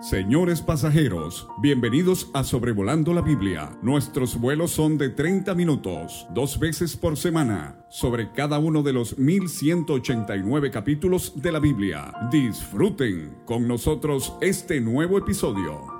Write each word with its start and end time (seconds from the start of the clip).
Señores 0.00 0.60
pasajeros, 0.60 1.48
bienvenidos 1.58 2.28
a 2.34 2.44
Sobrevolando 2.44 3.14
la 3.14 3.22
Biblia. 3.22 3.70
Nuestros 3.80 4.38
vuelos 4.38 4.70
son 4.70 4.98
de 4.98 5.08
30 5.08 5.54
minutos, 5.54 6.26
dos 6.34 6.58
veces 6.58 6.98
por 6.98 7.16
semana, 7.16 7.76
sobre 7.88 8.30
cada 8.32 8.58
uno 8.58 8.82
de 8.82 8.92
los 8.92 9.16
1189 9.16 10.70
capítulos 10.70 11.40
de 11.40 11.50
la 11.50 11.60
Biblia. 11.60 12.12
Disfruten 12.30 13.38
con 13.46 13.66
nosotros 13.66 14.34
este 14.42 14.82
nuevo 14.82 15.16
episodio. 15.16 15.95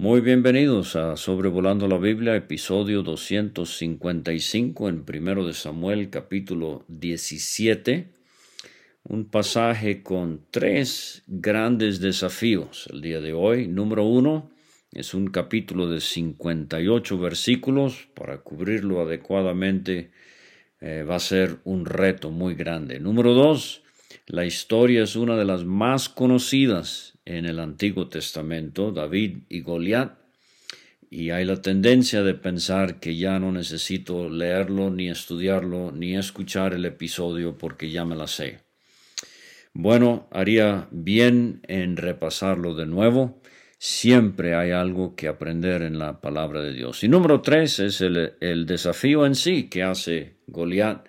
Muy 0.00 0.20
bienvenidos 0.20 0.94
a 0.94 1.16
Sobrevolando 1.16 1.88
la 1.88 1.98
Biblia, 1.98 2.36
episodio 2.36 3.02
255 3.02 4.88
en 4.88 5.04
primero 5.04 5.44
de 5.44 5.52
Samuel, 5.52 6.08
capítulo 6.08 6.84
17 6.86 8.06
un 9.08 9.24
pasaje 9.24 10.04
con 10.04 10.42
tres 10.52 11.24
grandes 11.26 11.98
desafíos 11.98 12.88
el 12.92 13.00
día 13.00 13.20
de 13.20 13.32
hoy. 13.32 13.66
Número 13.66 14.04
uno, 14.04 14.50
es 14.92 15.14
un 15.14 15.28
capítulo 15.30 15.88
de 15.90 16.00
58 16.00 17.18
versículos. 17.18 18.08
Para 18.14 18.38
cubrirlo 18.38 19.00
adecuadamente 19.00 20.12
eh, 20.80 21.02
va 21.02 21.16
a 21.16 21.20
ser 21.20 21.56
un 21.64 21.86
reto 21.86 22.30
muy 22.30 22.54
grande. 22.54 23.00
Número 23.00 23.34
dos, 23.34 23.82
la 24.26 24.44
historia 24.44 25.02
es 25.02 25.16
una 25.16 25.36
de 25.36 25.44
las 25.44 25.64
más 25.64 26.08
conocidas 26.08 27.17
en 27.28 27.44
el 27.44 27.60
Antiguo 27.60 28.08
Testamento, 28.08 28.90
David 28.90 29.40
y 29.50 29.60
Goliat. 29.60 30.14
Y 31.10 31.30
hay 31.30 31.44
la 31.44 31.60
tendencia 31.60 32.22
de 32.22 32.32
pensar 32.32 33.00
que 33.00 33.16
ya 33.16 33.38
no 33.38 33.52
necesito 33.52 34.30
leerlo, 34.30 34.90
ni 34.90 35.10
estudiarlo, 35.10 35.92
ni 35.92 36.16
escuchar 36.16 36.72
el 36.72 36.86
episodio 36.86 37.58
porque 37.58 37.90
ya 37.90 38.06
me 38.06 38.16
la 38.16 38.26
sé. 38.26 38.60
Bueno, 39.74 40.26
haría 40.32 40.88
bien 40.90 41.60
en 41.68 41.98
repasarlo 41.98 42.74
de 42.74 42.86
nuevo. 42.86 43.42
Siempre 43.78 44.54
hay 44.54 44.70
algo 44.70 45.14
que 45.14 45.28
aprender 45.28 45.82
en 45.82 45.98
la 45.98 46.22
palabra 46.22 46.62
de 46.62 46.72
Dios. 46.72 47.04
Y 47.04 47.08
número 47.08 47.42
tres 47.42 47.78
es 47.78 48.00
el, 48.00 48.66
desafío 48.66 49.26
en 49.26 49.34
sí 49.34 49.68
que 49.68 49.82
hace 49.82 50.38
Goliat 50.46 51.06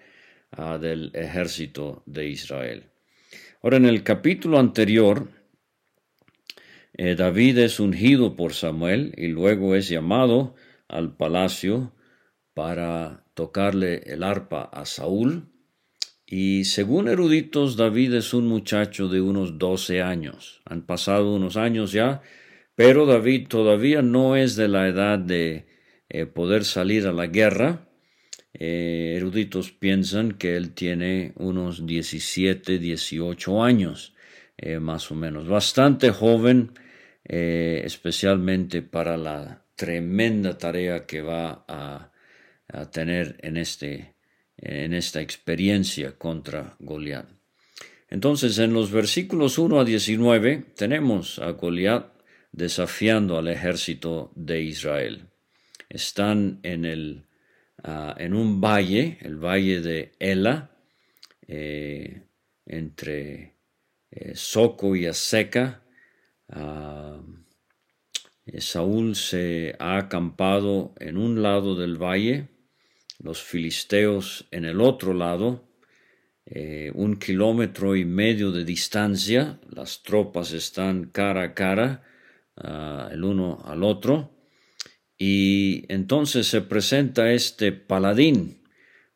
ah, 0.52 0.78
del 0.78 1.12
ejército 1.14 2.04
de 2.06 2.28
Israel. 2.28 2.84
Ahora, 3.64 3.78
en 3.78 3.86
el 3.86 4.04
capítulo 4.04 4.60
anterior, 4.60 5.39
eh, 7.02 7.16
David 7.16 7.60
es 7.60 7.80
ungido 7.80 8.36
por 8.36 8.54
Samuel 8.54 9.14
y 9.16 9.28
luego 9.28 9.74
es 9.74 9.88
llamado 9.88 10.56
al 10.90 11.16
palacio 11.16 11.94
para 12.54 13.24
tocarle 13.36 14.04
el 14.06 14.22
arpa 14.22 14.64
a 14.64 14.86
Saúl. 14.86 15.48
Y 16.28 16.66
según 16.66 17.08
eruditos, 17.08 17.78
David 17.78 18.16
es 18.16 18.34
un 18.34 18.48
muchacho 18.48 19.08
de 19.08 19.22
unos 19.22 19.58
12 19.58 20.02
años. 20.02 20.60
Han 20.66 20.82
pasado 20.82 21.34
unos 21.34 21.56
años 21.56 21.94
ya, 21.94 22.22
pero 22.76 23.06
David 23.06 23.48
todavía 23.48 24.02
no 24.02 24.36
es 24.36 24.58
de 24.58 24.68
la 24.68 24.90
edad 24.90 25.20
de 25.20 25.68
eh, 26.10 26.26
poder 26.26 26.66
salir 26.66 27.08
a 27.08 27.14
la 27.14 27.28
guerra. 27.28 27.88
Eh, 28.54 29.14
eruditos 29.16 29.72
piensan 29.72 30.34
que 30.34 30.58
él 30.58 30.74
tiene 30.74 31.32
unos 31.38 31.88
17, 31.88 32.78
18 32.78 33.64
años, 33.64 34.14
más 34.82 35.10
o 35.10 35.16
menos. 35.16 35.48
Bastante 35.48 36.12
joven, 36.12 36.74
especialmente 37.30 38.82
para 38.82 39.16
la 39.18 39.64
tremenda 39.76 40.58
tarea 40.58 41.06
que 41.06 41.22
va 41.22 41.64
a, 41.68 42.12
a 42.68 42.92
tener 42.92 43.38
en 43.42 43.58
este 43.58 44.16
en 44.62 44.94
esta 44.94 45.22
experiencia 45.22 46.18
contra 46.18 46.76
Goliat. 46.80 47.28
Entonces, 48.10 48.58
en 48.60 48.74
los 48.74 48.92
versículos 48.92 49.58
1 49.58 49.80
a 49.80 49.86
19 49.86 50.66
tenemos 50.76 51.40
a 51.40 51.52
Goliat 51.52 52.08
desafiando 52.52 53.38
al 53.38 53.48
ejército 53.48 54.32
de 54.36 54.62
Israel. 54.62 55.28
Están 55.90 56.60
en, 56.64 56.86
el, 56.86 57.26
ah, 57.84 58.16
en 58.18 58.34
un 58.34 58.60
valle, 58.60 59.18
el 59.22 59.36
valle 59.38 59.82
de 59.82 60.12
Ela, 60.20 60.72
eh, 61.48 62.24
entre 62.66 63.56
eh, 64.12 64.34
Soco 64.36 64.96
y 64.96 65.06
Aseca. 65.06 65.84
Ah, 66.50 67.22
Saúl 68.58 69.16
se 69.16 69.76
ha 69.80 69.98
acampado 69.98 70.94
en 71.00 71.18
un 71.18 71.42
lado 71.42 71.76
del 71.76 71.98
valle 71.98 72.50
los 73.20 73.42
filisteos 73.42 74.48
en 74.52 74.66
el 74.66 74.82
otro 74.82 75.14
lado, 75.14 75.70
eh, 76.46 76.92
un 76.96 77.20
kilómetro 77.20 77.96
y 77.96 78.06
medio 78.06 78.52
de 78.52 78.64
distancia, 78.64 79.60
las 79.70 80.04
tropas 80.04 80.54
están 80.54 81.06
cara 81.06 81.44
a 81.44 81.54
cara, 81.54 82.04
ah, 82.56 83.10
el 83.12 83.24
uno 83.24 83.62
al 83.66 83.84
otro, 83.84 84.32
y 85.18 85.84
entonces 85.94 86.48
se 86.48 86.62
presenta 86.62 87.32
este 87.34 87.72
paladín, 87.74 88.59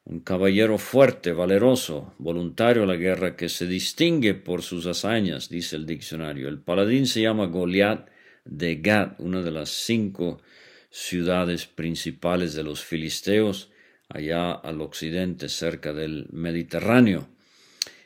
un 0.06 0.20
caballero 0.20 0.78
fuerte, 0.78 1.32
valeroso, 1.32 2.14
voluntario 2.18 2.84
a 2.84 2.86
la 2.86 2.96
guerra, 2.96 3.36
que 3.36 3.48
se 3.48 3.68
distingue 3.68 4.34
por 4.34 4.62
sus 4.62 4.86
hazañas, 4.86 5.50
dice 5.50 5.78
el 5.78 5.86
diccionario. 5.86 6.50
El 6.50 6.60
paladín 6.60 7.08
se 7.08 7.22
llama 7.22 7.46
Goliat 7.46 8.10
de 8.44 8.76
Gat, 8.76 9.20
una 9.20 9.42
de 9.42 9.52
las 9.52 9.70
cinco 9.70 10.42
ciudades 10.90 11.66
principales 11.66 12.54
de 12.54 12.64
los 12.64 12.84
filisteos, 12.84 13.72
allá 14.10 14.52
al 14.52 14.82
occidente, 14.82 15.48
cerca 15.48 15.94
del 15.94 16.28
Mediterráneo. 16.32 17.30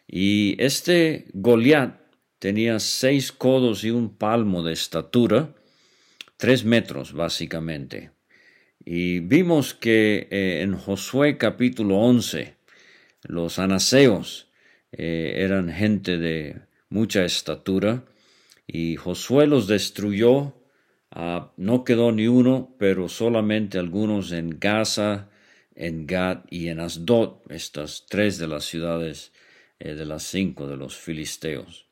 Y 0.07 0.55
este 0.63 1.25
Goliat 1.33 1.99
tenía 2.39 2.79
seis 2.79 3.31
codos 3.31 3.83
y 3.83 3.89
un 3.89 4.15
palmo 4.15 4.61
de 4.61 4.73
estatura, 4.73 5.55
tres 6.37 6.63
metros 6.63 7.13
básicamente. 7.13 8.11
Y 8.89 9.19
vimos 9.19 9.73
que 9.73 10.29
eh, 10.31 10.61
en 10.61 10.77
Josué 10.77 11.37
capítulo 11.37 11.97
11, 11.97 12.55
los 13.23 13.59
anaseos 13.59 14.47
eh, 14.93 15.39
eran 15.39 15.69
gente 15.73 16.17
de 16.17 16.61
mucha 16.87 17.25
estatura 17.25 18.05
y 18.65 18.95
Josué 18.95 19.45
los 19.45 19.67
destruyó. 19.67 20.53
Ah, 21.11 21.51
no 21.57 21.83
quedó 21.83 22.13
ni 22.13 22.29
uno, 22.29 22.77
pero 22.79 23.09
solamente 23.09 23.77
algunos 23.77 24.31
en 24.31 24.57
Gaza, 24.57 25.31
en 25.75 26.07
Gad 26.07 26.45
y 26.49 26.69
en 26.69 26.79
Asdod, 26.79 27.39
estas 27.49 28.05
tres 28.07 28.37
de 28.37 28.47
las 28.47 28.63
ciudades 28.63 29.33
eh, 29.79 29.95
de 29.95 30.05
las 30.05 30.23
cinco 30.23 30.65
de 30.65 30.77
los 30.77 30.95
filisteos. 30.95 31.87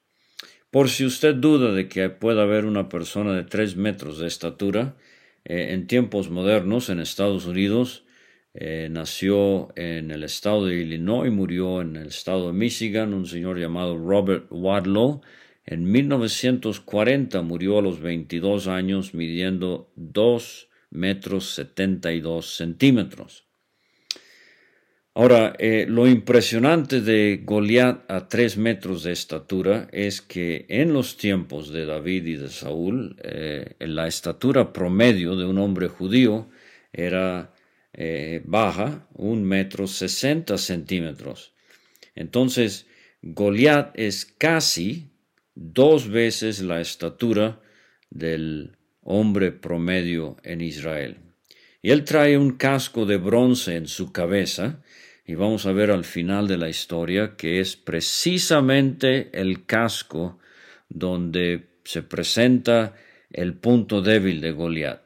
Por 0.72 0.90
si 0.90 1.06
usted 1.06 1.36
duda 1.36 1.74
de 1.74 1.90
que 1.90 2.10
pueda 2.10 2.44
haber 2.44 2.64
una 2.64 2.88
persona 2.88 3.34
de 3.34 3.44
tres 3.44 3.76
metros 3.76 4.18
de 4.20 4.28
estatura, 4.28 4.96
eh, 5.46 5.74
en 5.74 5.88
tiempos 5.88 6.30
modernos 6.30 6.90
en 6.90 7.00
Estados 7.00 7.46
Unidos, 7.46 8.04
eh, 8.54 8.88
nació 8.90 9.70
en 9.76 10.12
el 10.12 10.24
estado 10.24 10.66
de 10.66 10.82
Illinois 10.82 11.28
y 11.28 11.32
murió 11.32 11.82
en 11.82 11.98
el 11.98 12.08
estado 12.08 12.48
de 12.48 12.54
Michigan 12.54 13.14
un 13.14 13.26
señor 13.26 13.60
llamado 13.60 13.98
Robert 13.98 14.48
Wadlow. 14.50 15.22
En 15.66 15.92
1940 15.92 17.42
murió 17.42 17.80
a 17.80 17.82
los 17.82 18.00
22 18.00 18.68
años 18.68 19.14
midiendo 19.14 19.92
2 19.96 20.70
metros 20.90 21.54
72 21.54 22.56
centímetros. 22.56 23.46
Ahora, 25.18 25.56
eh, 25.60 25.86
lo 25.88 26.10
impresionante 26.10 27.00
de 27.00 27.40
Goliat 27.42 28.04
a 28.12 28.28
tres 28.28 28.58
metros 28.58 29.04
de 29.04 29.14
estatura 29.14 29.88
es 29.94 30.22
que 30.22 30.66
en 30.68 30.92
los 30.92 31.16
tiempos 31.16 31.72
de 31.72 31.86
David 31.86 32.26
y 32.26 32.36
de 32.36 32.50
Saúl, 32.50 33.16
eh, 33.24 33.76
la 33.80 34.08
estatura 34.08 34.74
promedio 34.74 35.38
de 35.38 35.46
un 35.46 35.58
hombre 35.58 35.88
judío 35.88 36.50
era 36.92 37.54
eh, 37.94 38.42
baja, 38.44 39.08
un 39.14 39.46
metro 39.46 39.88
sesenta 39.88 40.58
centímetros. 40.58 41.54
Entonces, 42.14 42.86
Goliat 43.22 43.98
es 43.98 44.26
casi 44.26 45.12
dos 45.56 46.10
veces 46.10 46.62
la 46.62 46.82
estatura 46.82 47.62
del 48.10 48.76
hombre 49.00 49.54
promedio 49.54 50.36
en 50.44 50.60
Israel. 50.60 51.20
Y 51.82 51.92
él 51.92 52.04
trae 52.04 52.38
un 52.38 52.58
casco 52.58 53.06
de 53.06 53.16
bronce 53.16 53.78
en 53.78 53.88
su 53.88 54.12
cabeza, 54.12 54.82
y 55.26 55.36
vamos 55.36 55.66
a 55.66 55.72
ver 55.72 55.92
al 55.92 56.04
final 56.04 56.48
de 56.48 56.58
la 56.58 56.70
historia 56.70 57.36
que 57.36 57.60
es 57.60 57.76
precisamente 57.76 59.30
el 59.34 59.66
casco 59.66 60.40
donde 60.88 61.68
se 61.84 62.04
presenta 62.04 62.96
el 63.32 63.56
punto 63.56 64.02
débil 64.02 64.40
de 64.40 64.52
Goliat. 64.52 65.02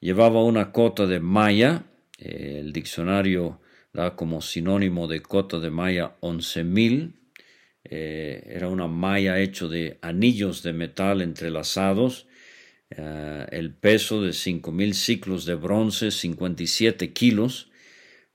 Llevaba 0.00 0.42
una 0.42 0.72
cota 0.72 1.06
de 1.06 1.20
malla, 1.20 1.84
eh, 2.18 2.58
el 2.60 2.72
diccionario 2.72 3.60
da 3.92 4.16
como 4.16 4.40
sinónimo 4.40 5.06
de 5.06 5.20
cota 5.20 5.58
de 5.58 5.70
malla 5.70 6.16
once 6.20 6.64
mil, 6.64 7.14
eh, 7.84 8.42
era 8.46 8.68
una 8.68 8.88
malla 8.88 9.38
hecho 9.38 9.68
de 9.68 9.98
anillos 10.02 10.62
de 10.62 10.72
metal 10.72 11.22
entrelazados, 11.22 12.26
eh, 12.90 13.46
el 13.50 13.74
peso 13.74 14.22
de 14.22 14.32
cinco 14.32 14.72
mil 14.72 14.94
ciclos 14.94 15.44
de 15.44 15.54
bronce, 15.54 16.10
57 16.10 17.12
kilos, 17.12 17.70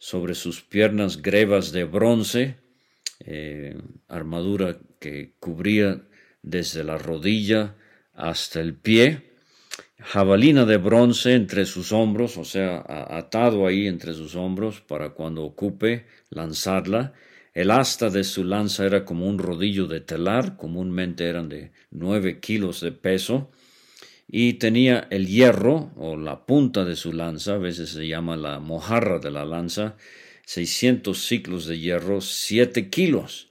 sobre 0.01 0.33
sus 0.33 0.63
piernas 0.63 1.21
grebas 1.21 1.71
de 1.71 1.83
bronce, 1.83 2.55
eh, 3.19 3.77
armadura 4.07 4.79
que 4.99 5.35
cubría 5.39 6.01
desde 6.41 6.83
la 6.83 6.97
rodilla 6.97 7.75
hasta 8.15 8.61
el 8.61 8.73
pie, 8.73 9.29
jabalina 9.99 10.65
de 10.65 10.77
bronce 10.77 11.35
entre 11.35 11.67
sus 11.67 11.91
hombros, 11.91 12.37
o 12.37 12.45
sea, 12.45 12.83
atado 13.15 13.67
ahí 13.67 13.85
entre 13.85 14.15
sus 14.15 14.33
hombros 14.33 14.81
para 14.81 15.11
cuando 15.11 15.43
ocupe 15.43 16.07
lanzarla. 16.31 17.13
El 17.53 17.69
asta 17.69 18.09
de 18.09 18.23
su 18.23 18.43
lanza 18.43 18.87
era 18.87 19.05
como 19.05 19.27
un 19.27 19.37
rodillo 19.37 19.85
de 19.85 20.01
telar, 20.01 20.57
comúnmente 20.57 21.25
eran 21.25 21.47
de 21.47 21.73
nueve 21.91 22.39
kilos 22.39 22.81
de 22.81 22.91
peso, 22.91 23.51
y 24.33 24.53
tenía 24.53 25.07
el 25.09 25.27
hierro 25.27 25.91
o 25.97 26.15
la 26.15 26.45
punta 26.45 26.85
de 26.85 26.95
su 26.95 27.11
lanza, 27.11 27.55
a 27.55 27.57
veces 27.57 27.89
se 27.89 28.07
llama 28.07 28.37
la 28.37 28.59
mojarra 28.59 29.19
de 29.19 29.29
la 29.29 29.43
lanza, 29.43 29.97
600 30.45 31.21
ciclos 31.21 31.65
de 31.65 31.77
hierro, 31.77 32.21
7 32.21 32.89
kilos. 32.89 33.49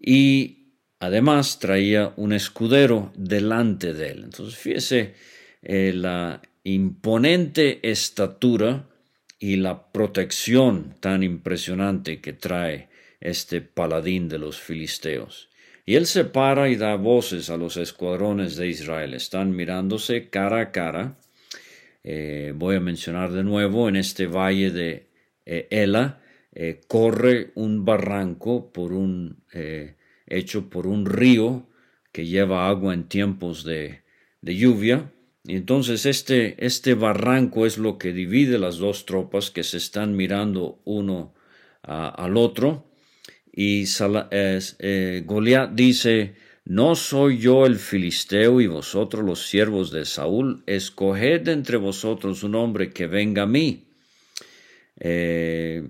Y 0.00 0.76
además 1.00 1.58
traía 1.58 2.12
un 2.16 2.32
escudero 2.32 3.12
delante 3.16 3.94
de 3.94 4.10
él. 4.12 4.22
Entonces, 4.22 4.56
fíjese 4.56 5.14
eh, 5.60 5.92
la 5.92 6.40
imponente 6.62 7.80
estatura 7.90 8.88
y 9.40 9.56
la 9.56 9.90
protección 9.90 10.94
tan 11.00 11.24
impresionante 11.24 12.20
que 12.20 12.32
trae 12.32 12.88
este 13.20 13.60
paladín 13.60 14.28
de 14.28 14.38
los 14.38 14.60
filisteos. 14.60 15.48
Y 15.92 15.96
él 15.96 16.06
se 16.06 16.24
para 16.24 16.70
y 16.70 16.76
da 16.76 16.94
voces 16.94 17.50
a 17.50 17.58
los 17.58 17.76
escuadrones 17.76 18.56
de 18.56 18.66
Israel. 18.66 19.12
Están 19.12 19.54
mirándose 19.54 20.30
cara 20.30 20.60
a 20.62 20.72
cara. 20.72 21.18
Eh, 22.02 22.54
voy 22.56 22.76
a 22.76 22.80
mencionar 22.80 23.30
de 23.30 23.44
nuevo, 23.44 23.90
en 23.90 23.96
este 23.96 24.26
valle 24.26 24.70
de 24.70 25.10
eh, 25.44 25.68
Ela 25.70 26.22
eh, 26.54 26.80
corre 26.88 27.52
un 27.56 27.84
barranco 27.84 28.72
por 28.72 28.94
un, 28.94 29.44
hecho 30.26 30.70
por 30.70 30.86
un 30.86 31.04
río 31.04 31.68
que 32.10 32.24
lleva 32.24 32.68
agua 32.68 32.94
en 32.94 33.04
tiempos 33.04 33.62
de, 33.62 34.00
lluvia. 34.40 35.12
Y 35.44 35.56
entonces 35.56 36.06
este, 36.06 36.56
este 36.64 36.94
barranco 36.94 37.66
es 37.66 37.76
lo 37.76 37.98
que 37.98 38.14
divide 38.14 38.58
las 38.58 38.78
dos 38.78 39.04
tropas 39.04 39.50
que 39.50 39.62
se 39.62 39.76
están 39.76 40.16
mirando 40.16 40.80
uno 40.86 41.34
al 41.82 42.38
otro. 42.38 42.91
Y 43.52 43.84
eh, 44.30 45.22
Goliat 45.26 45.72
dice, 45.72 46.34
¿no 46.64 46.94
soy 46.94 47.38
yo 47.38 47.66
el 47.66 47.76
filisteo 47.76 48.62
y 48.62 48.66
vosotros 48.66 49.24
los 49.24 49.46
siervos 49.46 49.90
de 49.90 50.06
Saúl? 50.06 50.62
Escoged 50.66 51.46
entre 51.48 51.76
vosotros 51.76 52.42
un 52.42 52.54
hombre 52.54 52.90
que 52.90 53.06
venga 53.06 53.42
a 53.42 53.46
mí. 53.46 53.84
Eh, 54.98 55.86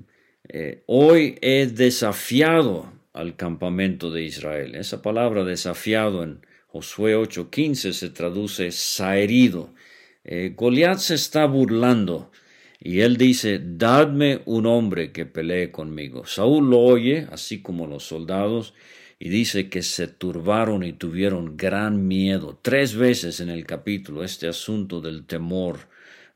eh, 0.49 0.83
hoy 0.87 1.39
he 1.41 1.67
desafiado 1.67 2.93
al 3.13 3.37
campamento 3.37 4.11
de 4.11 4.25
Israel. 4.25 4.75
Esa 4.75 5.01
palabra 5.01 5.45
desafiado 5.45 6.25
en 6.25 6.41
Josué 6.67 7.15
8:15 7.15 7.93
se 7.93 8.11
traduce 8.11 8.73
saherido. 8.73 9.73
Goliat 10.57 10.99
se 10.99 11.17
está 11.17 11.47
burlando 11.47 12.31
y 12.85 13.01
él 13.01 13.17
dice, 13.17 13.61
dadme 13.63 14.43
un 14.45 14.67
hombre 14.67 15.13
que 15.13 15.25
pelee 15.25 15.71
conmigo. 15.71 16.27
Saúl 16.27 16.69
lo 16.69 16.81
oye, 16.81 17.29
así 17.31 17.63
como 17.63 17.87
los 17.87 18.05
soldados, 18.05 18.75
y 19.21 19.29
dice 19.29 19.69
que 19.69 19.83
se 19.83 20.09
turbaron 20.09 20.83
y 20.83 20.93
tuvieron 20.93 21.57
gran 21.57 22.09
miedo. 22.09 22.59
Tres 22.61 22.97
veces 22.97 23.39
en 23.39 23.51
el 23.51 23.65
capítulo 23.65 24.25
este 24.25 24.49
asunto 24.49 25.01
del 25.01 25.27
temor, 25.27 25.79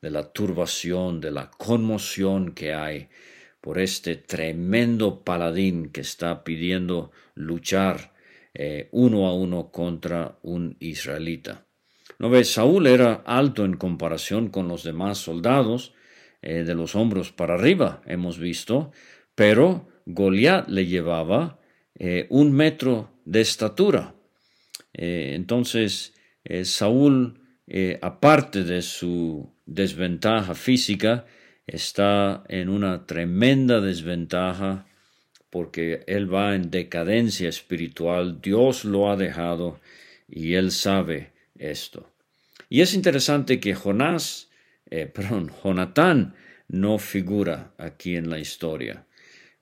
de 0.01 0.11
la 0.11 0.33
turbación, 0.33 1.21
de 1.21 1.33
la 1.33 1.51
conmoción 1.51 2.53
que 2.53 2.75
hay 2.75 3.09
por 3.61 3.81
este 3.81 4.15
tremendo 4.15 5.25
paladín 5.25 5.89
que 5.89 6.03
está 6.03 6.45
pidiendo 6.45 7.11
luchar 7.35 8.15
eh, 8.55 8.89
uno 8.93 9.27
a 9.27 9.35
uno 9.35 9.73
contra 9.73 10.39
un 10.43 10.77
israelita. 10.79 11.67
No 12.21 12.31
ves, 12.31 12.53
Saúl 12.53 12.87
era 12.87 13.15
alto 13.27 13.65
en 13.65 13.77
comparación 13.77 14.49
con 14.49 14.69
los 14.69 14.85
demás 14.85 15.19
soldados, 15.19 15.96
eh, 16.49 16.63
de 16.63 16.77
los 16.77 16.95
hombros 16.95 17.33
para 17.33 17.55
arriba, 17.55 18.03
hemos 18.07 18.39
visto, 18.39 18.93
pero 19.35 19.89
Goliat 20.07 20.69
le 20.69 20.87
llevaba 20.87 21.59
eh, 21.97 22.29
un 22.31 22.53
metro 22.53 23.11
de 23.25 23.41
estatura. 23.41 24.15
Eh, 24.93 25.33
entonces, 25.35 26.15
Saúl, 26.63 27.41
aparte 28.01 28.63
de 28.63 28.81
su 28.83 29.53
desventaja 29.67 30.55
física, 30.55 31.27
está 31.67 32.45
en 32.47 32.69
una 32.69 33.07
tremenda 33.07 33.81
desventaja 33.81 34.87
porque 35.51 36.05
él 36.07 36.33
va 36.33 36.55
en 36.55 36.71
decadencia 36.71 37.49
espiritual, 37.49 38.41
Dios 38.41 38.85
lo 38.85 39.11
ha 39.11 39.17
dejado 39.17 39.81
y 40.29 40.55
él 40.55 40.71
sabe 40.71 41.33
esto. 41.59 42.09
Y 42.69 42.83
es 42.83 42.95
interesante 42.95 43.59
que 43.59 43.75
Jonás 43.75 44.46
eh, 44.91 45.07
perdón, 45.15 45.51
Jonatán 45.63 46.35
no 46.69 46.99
figura 46.99 47.73
aquí 47.79 48.17
en 48.17 48.31
la 48.31 48.39
historia. 48.39 49.07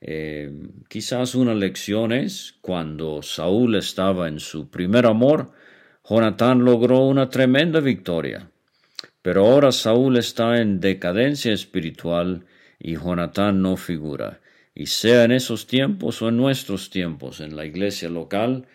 Eh, 0.00 0.50
quizás 0.88 1.35
una 1.35 1.55
lección 1.55 2.12
es 2.12 2.56
cuando 2.61 3.23
Saúl 3.23 3.76
estaba 3.76 4.29
en 4.29 4.38
su 4.38 4.69
primer 4.69 5.06
amor, 5.06 5.53
Jonatán 6.06 6.65
logró 6.65 7.06
una 7.06 7.31
tremenda 7.31 7.81
victoria. 7.81 8.50
Pero 9.23 9.47
ahora 9.47 9.73
Saúl 9.73 10.19
está 10.19 10.61
en 10.61 10.81
decadencia 10.81 11.55
espiritual 11.55 12.44
y 12.79 12.97
Jonatán 12.97 13.62
no 13.62 13.79
figura. 13.79 14.41
Y 14.75 14.87
sea 14.87 15.25
en 15.25 15.32
esos 15.32 15.67
tiempos 15.67 16.21
o 16.21 16.29
en 16.29 16.37
nuestros 16.37 16.91
tiempos, 16.91 17.41
en 17.41 17.56
la 17.56 17.65
iglesia 17.65 18.11
local, 18.11 18.67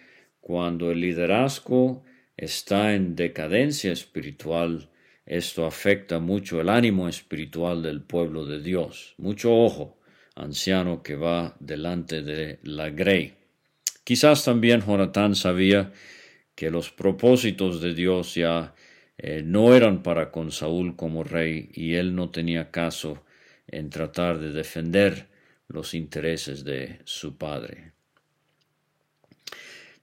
cuando 0.42 0.90
el 0.90 1.02
liderazgo 1.02 2.04
está 2.36 2.96
en 2.96 3.16
decadencia 3.16 3.92
espiritual, 3.92 4.90
esto 5.30 5.68
afecta 5.68 6.18
mucho 6.18 6.60
el 6.60 6.70
ánimo 6.70 7.08
espiritual 7.08 7.84
del 7.84 8.02
pueblo 8.02 8.48
de 8.48 8.62
Dios. 8.62 9.14
Mucho 9.20 9.56
ojo, 9.56 10.00
anciano 10.34 11.04
que 11.04 11.16
va 11.16 11.56
delante 11.60 12.24
de 12.24 12.58
la 12.64 12.90
grey. 12.90 13.36
Quizás 14.04 14.44
también 14.44 14.82
Jonatán 14.82 15.36
sabía 15.36 15.94
que 16.56 16.72
los 16.72 16.90
propósitos 16.90 17.80
de 17.80 17.94
Dios 17.94 18.34
ya 18.34 18.74
eh, 19.20 19.44
no 19.46 19.76
eran 19.76 20.02
para 20.02 20.32
con 20.32 20.52
Saúl 20.52 20.96
como 20.96 21.24
rey 21.24 21.70
y 21.76 21.94
él 21.94 22.16
no 22.16 22.32
tenía 22.32 22.72
caso 22.72 23.24
en 23.68 23.92
tratar 23.92 24.40
de 24.40 24.52
defender 24.52 25.28
los 25.68 25.94
intereses 25.94 26.64
de 26.64 27.02
su 27.04 27.38
padre. 27.38 27.92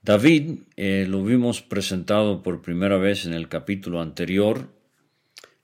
David 0.02 0.60
eh, 0.76 1.04
lo 1.08 1.24
vimos 1.24 1.62
presentado 1.62 2.44
por 2.44 2.62
primera 2.62 2.96
vez 2.96 3.26
en 3.26 3.32
el 3.32 3.48
capítulo 3.48 4.00
anterior 4.00 4.75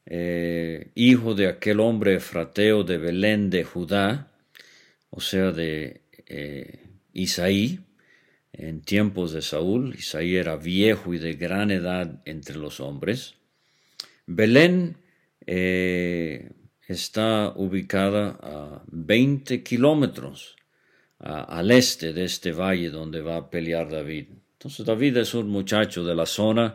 eh, 0.07 0.91
hijo 0.95 1.35
de 1.35 1.47
aquel 1.49 1.81
hombre 1.81 2.19
frateo 2.21 2.85
de 2.85 2.99
Belén 2.99 3.51
de 3.51 3.65
Judá, 3.65 4.33
o 5.11 5.21
sea, 5.21 5.53
de 5.53 6.03
eh, 6.27 6.81
Isaí, 7.13 7.81
en 8.53 8.83
tiempos 8.83 9.33
de 9.33 9.43
Saúl. 9.43 9.95
Isaí 9.95 10.37
era 10.37 10.57
viejo 10.57 11.15
y 11.15 11.19
de 11.19 11.35
gran 11.35 11.71
edad 11.71 12.23
entre 12.25 12.57
los 12.57 12.81
hombres. 12.81 13.35
Belén 14.27 14.97
eh, 15.47 16.51
está 16.87 17.53
ubicada 17.57 18.39
a 18.43 18.83
20 18.89 19.63
kilómetros 19.63 20.57
al 21.19 21.71
este 21.71 22.13
de 22.13 22.25
este 22.25 22.51
valle 22.51 22.91
donde 22.91 23.21
va 23.21 23.37
a 23.37 23.51
pelear 23.51 23.89
David. 23.89 24.27
Entonces 24.55 24.85
David 24.85 25.19
es 25.19 25.35
un 25.35 25.49
muchacho 25.51 26.05
de 26.05 26.17
la 26.17 26.27
zona, 26.27 26.75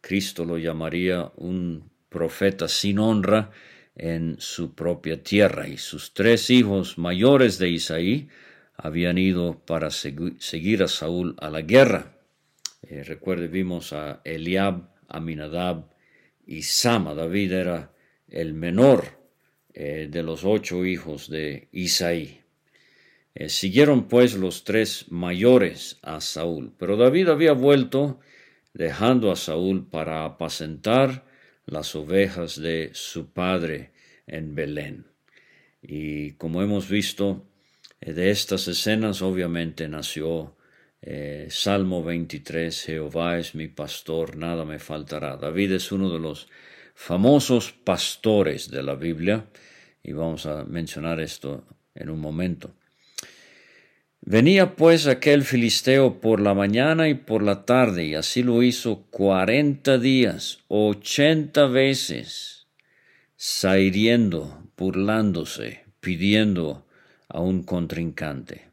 Cristo 0.00 0.46
lo 0.46 0.56
llamaría 0.56 1.30
un 1.36 1.91
profeta 2.12 2.68
sin 2.68 2.98
honra 2.98 3.50
en 3.96 4.36
su 4.38 4.74
propia 4.74 5.22
tierra, 5.22 5.66
y 5.66 5.78
sus 5.78 6.14
tres 6.14 6.50
hijos 6.50 6.98
mayores 6.98 7.58
de 7.58 7.70
Isaí 7.70 8.28
habían 8.76 9.18
ido 9.18 9.58
para 9.64 9.90
seguir 9.90 10.82
a 10.82 10.88
Saúl 10.88 11.34
a 11.40 11.50
la 11.50 11.62
guerra. 11.62 12.18
Eh, 12.82 13.04
recuerde, 13.04 13.48
vimos 13.48 13.92
a 13.92 14.20
Eliab, 14.24 14.88
Aminadab 15.08 15.88
y 16.46 16.62
Sama. 16.62 17.14
David 17.14 17.52
era 17.52 17.92
el 18.28 18.54
menor 18.54 19.04
eh, 19.74 20.08
de 20.10 20.22
los 20.22 20.44
ocho 20.44 20.84
hijos 20.84 21.28
de 21.28 21.68
Isaí. 21.72 22.40
Eh, 23.34 23.48
siguieron 23.48 24.08
pues 24.08 24.34
los 24.34 24.64
tres 24.64 25.06
mayores 25.10 25.98
a 26.02 26.20
Saúl, 26.20 26.74
pero 26.78 26.96
David 26.96 27.28
había 27.28 27.52
vuelto 27.52 28.20
dejando 28.74 29.30
a 29.30 29.36
Saúl 29.36 29.86
para 29.88 30.24
apacentar 30.24 31.24
las 31.66 31.94
ovejas 31.94 32.60
de 32.60 32.90
su 32.94 33.32
padre 33.32 33.92
en 34.26 34.54
Belén. 34.54 35.06
Y 35.80 36.32
como 36.32 36.62
hemos 36.62 36.88
visto, 36.88 37.46
eh, 38.00 38.12
de 38.12 38.30
estas 38.30 38.68
escenas 38.68 39.22
obviamente 39.22 39.88
nació 39.88 40.56
eh, 41.00 41.48
Salmo 41.50 42.04
23, 42.04 42.84
Jehová 42.84 43.38
es 43.38 43.54
mi 43.54 43.68
pastor, 43.68 44.36
nada 44.36 44.64
me 44.64 44.78
faltará. 44.78 45.36
David 45.36 45.72
es 45.72 45.90
uno 45.90 46.10
de 46.10 46.20
los 46.20 46.48
famosos 46.94 47.72
pastores 47.72 48.70
de 48.70 48.82
la 48.82 48.94
Biblia 48.94 49.46
y 50.02 50.12
vamos 50.12 50.46
a 50.46 50.64
mencionar 50.64 51.20
esto 51.20 51.66
en 51.94 52.10
un 52.10 52.20
momento. 52.20 52.74
Venía 54.24 54.76
pues 54.76 55.08
aquel 55.08 55.42
filisteo 55.42 56.20
por 56.20 56.40
la 56.40 56.54
mañana 56.54 57.08
y 57.08 57.14
por 57.14 57.42
la 57.42 57.64
tarde, 57.64 58.04
y 58.04 58.14
así 58.14 58.44
lo 58.44 58.62
hizo 58.62 59.02
cuarenta 59.10 59.98
días, 59.98 60.60
ochenta 60.68 61.66
veces, 61.66 62.68
sahiriendo, 63.36 64.62
burlándose, 64.76 65.80
pidiendo 65.98 66.86
a 67.28 67.40
un 67.40 67.64
contrincante. 67.64 68.68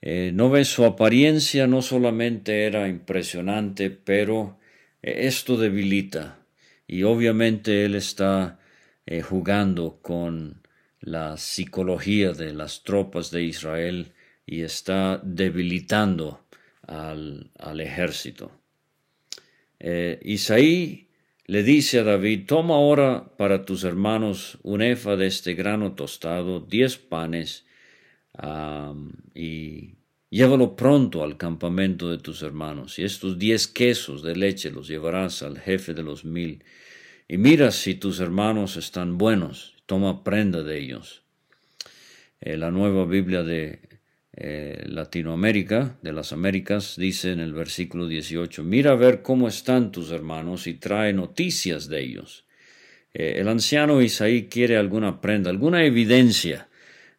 Eh, 0.00 0.32
no 0.34 0.50
ves 0.50 0.66
su 0.66 0.84
apariencia, 0.84 1.68
no 1.68 1.80
solamente 1.80 2.64
era 2.64 2.88
impresionante, 2.88 3.90
pero 3.90 4.58
eh, 5.02 5.28
esto 5.28 5.56
debilita. 5.56 6.40
Y 6.88 7.04
obviamente 7.04 7.84
él 7.84 7.94
está 7.94 8.58
eh, 9.06 9.22
jugando 9.22 10.00
con 10.02 10.62
la 11.00 11.36
psicología 11.36 12.32
de 12.32 12.52
las 12.52 12.82
tropas 12.82 13.30
de 13.30 13.44
Israel 13.44 14.12
y 14.46 14.62
está 14.62 15.20
debilitando 15.22 16.44
al, 16.86 17.80
ejército. 17.80 18.50
Isaí 20.22 21.08
le 21.46 21.62
dice 21.62 21.98
a 21.98 22.04
David, 22.04 22.46
toma 22.46 22.74
ahora 22.74 23.36
para 23.36 23.64
tus 23.64 23.84
hermanos 23.84 24.58
un 24.62 24.80
efa 24.80 25.16
de 25.16 25.26
este 25.26 25.54
grano 25.54 25.94
tostado, 25.94 26.60
diez 26.60 26.96
panes, 26.96 27.66
y 29.34 29.94
llévalo 30.30 30.76
pronto 30.76 31.22
al 31.22 31.36
campamento 31.36 32.10
de 32.10 32.18
tus 32.18 32.42
hermanos, 32.42 32.98
y 32.98 33.04
estos 33.04 33.38
diez 33.38 33.66
quesos 33.66 34.22
de 34.22 34.36
leche 34.36 34.70
los 34.70 34.88
llevarás 34.88 35.42
al 35.42 35.58
jefe 35.58 35.94
de 35.94 36.02
los 36.02 36.24
mil, 36.24 36.64
y 37.28 37.36
mira 37.36 37.70
si 37.70 37.94
tus 37.96 38.20
hermanos 38.20 38.76
están 38.76 39.18
buenos, 39.18 39.74
toma 39.86 40.24
prenda 40.24 40.62
de 40.62 40.78
ellos. 40.78 41.22
Eh, 42.40 42.56
la 42.56 42.70
nueva 42.70 43.04
Biblia 43.04 43.42
de 43.42 43.80
eh, 44.34 44.84
Latinoamérica, 44.86 45.98
de 46.02 46.12
las 46.12 46.32
Américas, 46.32 46.96
dice 46.96 47.32
en 47.32 47.40
el 47.40 47.52
versículo 47.52 48.06
18, 48.06 48.64
mira 48.64 48.92
a 48.92 48.96
ver 48.96 49.22
cómo 49.22 49.46
están 49.46 49.92
tus 49.92 50.10
hermanos 50.10 50.66
y 50.66 50.74
trae 50.74 51.12
noticias 51.12 51.88
de 51.88 52.00
ellos. 52.00 52.44
Eh, 53.12 53.34
el 53.36 53.48
anciano 53.48 54.00
Isaí 54.00 54.48
quiere 54.48 54.76
alguna 54.78 55.20
prenda, 55.20 55.50
alguna 55.50 55.84
evidencia 55.84 56.68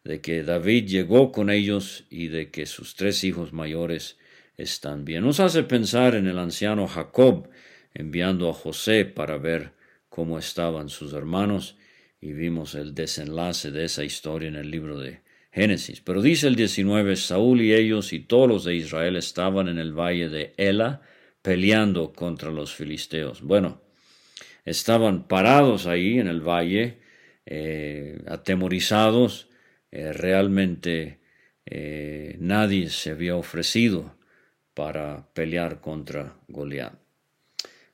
de 0.02 0.20
que 0.20 0.42
David 0.42 0.86
llegó 0.86 1.30
con 1.30 1.50
ellos 1.50 2.04
y 2.10 2.28
de 2.28 2.50
que 2.50 2.66
sus 2.66 2.96
tres 2.96 3.22
hijos 3.24 3.52
mayores 3.52 4.18
están 4.56 5.04
bien. 5.04 5.24
Nos 5.24 5.40
hace 5.40 5.62
pensar 5.62 6.14
en 6.14 6.26
el 6.26 6.38
anciano 6.38 6.86
Jacob 6.88 7.48
enviando 7.94 8.50
a 8.50 8.52
José 8.52 9.04
para 9.04 9.38
ver 9.38 9.72
cómo 10.08 10.38
estaban 10.38 10.88
sus 10.88 11.12
hermanos 11.12 11.76
y 12.20 12.32
vimos 12.32 12.74
el 12.74 12.94
desenlace 12.94 13.70
de 13.70 13.84
esa 13.84 14.04
historia 14.04 14.48
en 14.48 14.56
el 14.56 14.70
libro 14.70 14.98
de 14.98 15.23
Génesis. 15.54 16.00
Pero 16.00 16.20
dice 16.20 16.48
el 16.48 16.56
19, 16.56 17.14
Saúl 17.14 17.60
y 17.62 17.72
ellos 17.72 18.12
y 18.12 18.18
todos 18.18 18.48
los 18.48 18.64
de 18.64 18.74
Israel 18.74 19.14
estaban 19.14 19.68
en 19.68 19.78
el 19.78 19.92
valle 19.92 20.28
de 20.28 20.52
Ela 20.56 21.00
peleando 21.42 22.12
contra 22.12 22.50
los 22.50 22.74
filisteos. 22.74 23.40
Bueno, 23.40 23.80
estaban 24.64 25.28
parados 25.28 25.86
ahí 25.86 26.18
en 26.18 26.26
el 26.26 26.40
valle, 26.40 26.98
eh, 27.46 28.20
atemorizados, 28.26 29.48
eh, 29.92 30.12
realmente 30.12 31.20
eh, 31.66 32.36
nadie 32.40 32.90
se 32.90 33.10
había 33.10 33.36
ofrecido 33.36 34.16
para 34.74 35.28
pelear 35.34 35.80
contra 35.80 36.36
Goliat. 36.48 36.94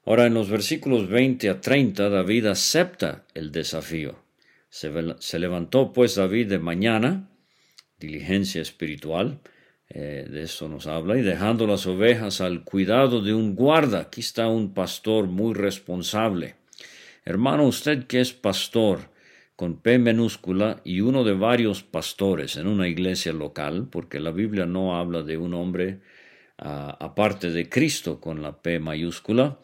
Ahora 0.07 0.25
en 0.27 0.33
los 0.35 0.49
versículos 0.49 1.09
20 1.09 1.51
a 1.51 1.61
30 1.61 2.09
David 2.09 2.47
acepta 2.47 3.27
el 3.35 3.53
desafío. 3.53 4.25
Se, 4.71 5.39
levantó 5.39 5.93
pues 5.93 6.15
David 6.15 6.49
de 6.49 6.59
mañana, 6.59 7.29
diligencia 8.01 8.61
espiritual, 8.61 9.39
eh, 9.89 10.27
de 10.29 10.43
eso 10.43 10.69
nos 10.69 10.87
habla, 10.87 11.19
y 11.19 11.23
dejando 11.23 11.67
las 11.67 11.87
ovejas 11.87 12.41
al 12.41 12.65
cuidado 12.65 13.21
de 13.21 13.35
un 13.35 13.55
guarda. 13.55 14.01
Aquí 14.01 14.21
está 14.21 14.49
un 14.49 14.75
pastor 14.75 15.27
muy 15.27 15.55
responsable. 15.55 16.57
Hermano, 17.25 17.67
usted 17.67 18.07
que 18.07 18.21
es 18.21 18.33
pastor, 18.33 19.11
con 19.61 19.77
P 19.77 19.99
minúscula 19.99 20.81
y 20.85 21.03
uno 21.03 21.23
de 21.23 21.35
varios 21.35 21.83
pastores 21.83 22.57
en 22.57 22.67
una 22.67 22.89
iglesia 22.89 23.35
local, 23.35 23.89
porque 23.93 24.19
la 24.19 24.31
Biblia 24.31 24.65
no 24.65 24.97
habla 24.97 25.23
de 25.23 25.37
un 25.37 25.53
hombre 25.53 26.01
ah, 26.57 26.97
aparte 26.99 27.51
de 27.51 27.69
Cristo 27.69 28.21
con 28.21 28.41
la 28.41 28.63
P 28.63 28.81
mayúscula, 28.81 29.59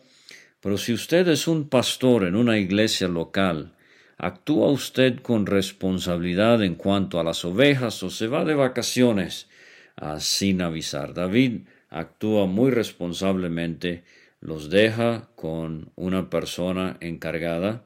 pero 0.61 0.77
si 0.77 0.93
usted 0.93 1.27
es 1.29 1.49
un 1.49 1.71
pastor 1.71 2.25
en 2.25 2.37
una 2.37 2.59
iglesia 2.59 3.09
local, 3.09 3.76
actúa 4.17 4.71
usted 4.71 5.21
con 5.21 5.47
responsabilidad 5.47 6.63
en 6.63 6.75
cuanto 6.75 7.21
a 7.21 7.25
las 7.25 7.45
ovejas 7.45 8.03
o 8.03 8.11
se 8.11 8.27
va 8.27 8.45
de 8.45 8.55
vacaciones 8.55 9.49
ah, 9.97 10.21
sin 10.21 10.63
avisar. 10.63 11.15
David 11.15 11.63
actúa 11.91 12.47
muy 12.47 12.71
responsablemente, 12.71 14.05
los 14.41 14.71
deja 14.71 15.29
con 15.37 15.91
una 15.97 16.31
persona 16.31 16.97
encargada, 17.01 17.85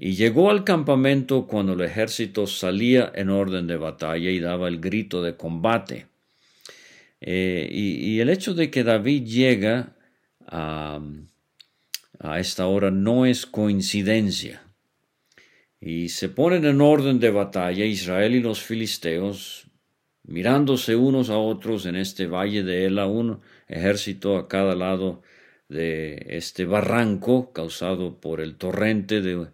y 0.00 0.12
llegó 0.14 0.50
al 0.50 0.62
campamento 0.62 1.48
cuando 1.48 1.72
el 1.72 1.80
ejército 1.80 2.46
salía 2.46 3.10
en 3.14 3.30
orden 3.30 3.66
de 3.66 3.76
batalla 3.76 4.30
y 4.30 4.38
daba 4.38 4.68
el 4.68 4.80
grito 4.80 5.22
de 5.22 5.36
combate. 5.36 6.06
Eh, 7.20 7.68
y, 7.68 8.20
el 8.20 8.30
hecho 8.30 8.54
de 8.54 8.70
que 8.70 8.84
David 8.84 9.24
llega 9.24 9.96
a, 10.46 11.00
a 12.20 12.38
esta 12.38 12.68
hora 12.68 12.92
no 12.92 13.26
es 13.26 13.44
coincidencia. 13.44 14.62
Y 15.80 16.08
se 16.08 16.28
ponen 16.28 16.64
en 16.64 16.80
orden 16.80 17.20
de 17.20 17.30
batalla 17.30 17.84
Israel 17.84 18.34
y 18.34 18.40
los 18.40 18.62
filisteos, 18.62 19.66
mirándose 20.24 20.96
unos 20.96 21.30
a 21.30 21.38
otros 21.38 21.86
en 21.86 21.96
este 21.96 22.26
valle 22.26 22.62
de 22.62 22.86
Ela, 22.86 23.06
un 23.06 23.40
ejército 23.68 24.36
a 24.36 24.48
cada 24.48 24.74
lado 24.74 25.22
de 25.68 26.26
este 26.30 26.64
barranco 26.64 27.52
causado 27.52 28.20
por 28.20 28.40
el 28.40 28.56
torrente 28.56 29.20
de 29.20 29.48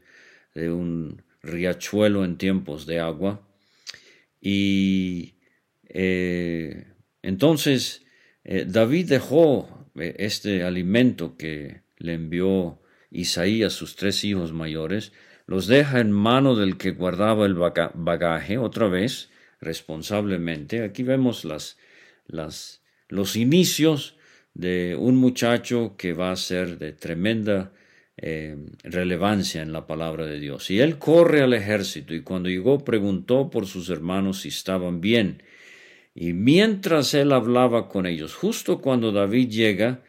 de 0.55 0.71
un 0.71 1.23
riachuelo 1.43 2.25
en 2.25 2.39
tiempos 2.39 2.87
de 2.87 3.01
agua. 3.01 3.47
Y 4.41 5.35
eh, 5.89 6.87
entonces 7.23 8.05
eh, 8.45 8.65
David 8.67 9.09
dejó 9.09 9.91
eh, 9.97 10.15
este 10.19 10.63
alimento 10.63 11.37
que 11.37 11.83
le 11.99 12.15
envió 12.15 12.81
Isaías, 13.11 13.73
sus 13.73 13.97
tres 13.97 14.25
hijos 14.25 14.53
mayores, 14.53 15.13
los 15.47 15.67
deja 15.67 16.01
en 16.01 16.13
mano 16.13 16.55
del 16.57 16.77
que 16.77 16.93
guardaba 16.93 17.47
el 17.47 17.55
bagaje, 17.55 18.59
otra 18.59 18.89
vez, 18.89 19.31
responsablemente. 19.61 20.83
Aquí 20.83 21.03
vemos 21.03 21.47
los 23.09 23.37
inicios 23.37 24.17
de 24.55 24.97
un 24.99 25.17
muchacho 25.17 25.97
que 25.99 26.13
va 26.13 26.31
a 26.31 26.37
ser 26.37 26.79
de 26.79 26.93
tremenda 26.93 27.73
eh, 28.17 28.57
relevancia 28.85 29.61
en 29.61 29.73
la 29.73 29.87
palabra 29.87 30.25
de 30.25 30.39
Dios. 30.39 30.71
Y 30.71 30.81
él 30.81 30.99
corre 30.99 31.43
al 31.43 31.53
ejército 31.53 32.15
y 32.15 32.23
cuando 32.23 32.49
llegó 32.49 32.85
preguntó 32.85 33.51
por 33.51 33.67
sus 33.67 33.91
hermanos 33.91 34.43
si 34.43 34.49
estaban 34.49 35.01
bien. 35.01 35.43
Y 36.15 36.33
mientras 36.33 37.13
él 37.15 37.33
hablaba 37.33 37.89
con 37.89 38.07
ellos, 38.07 38.35
justo 38.35 38.81
cuando 38.81 39.11
David 39.11 39.49
llega 39.51 40.01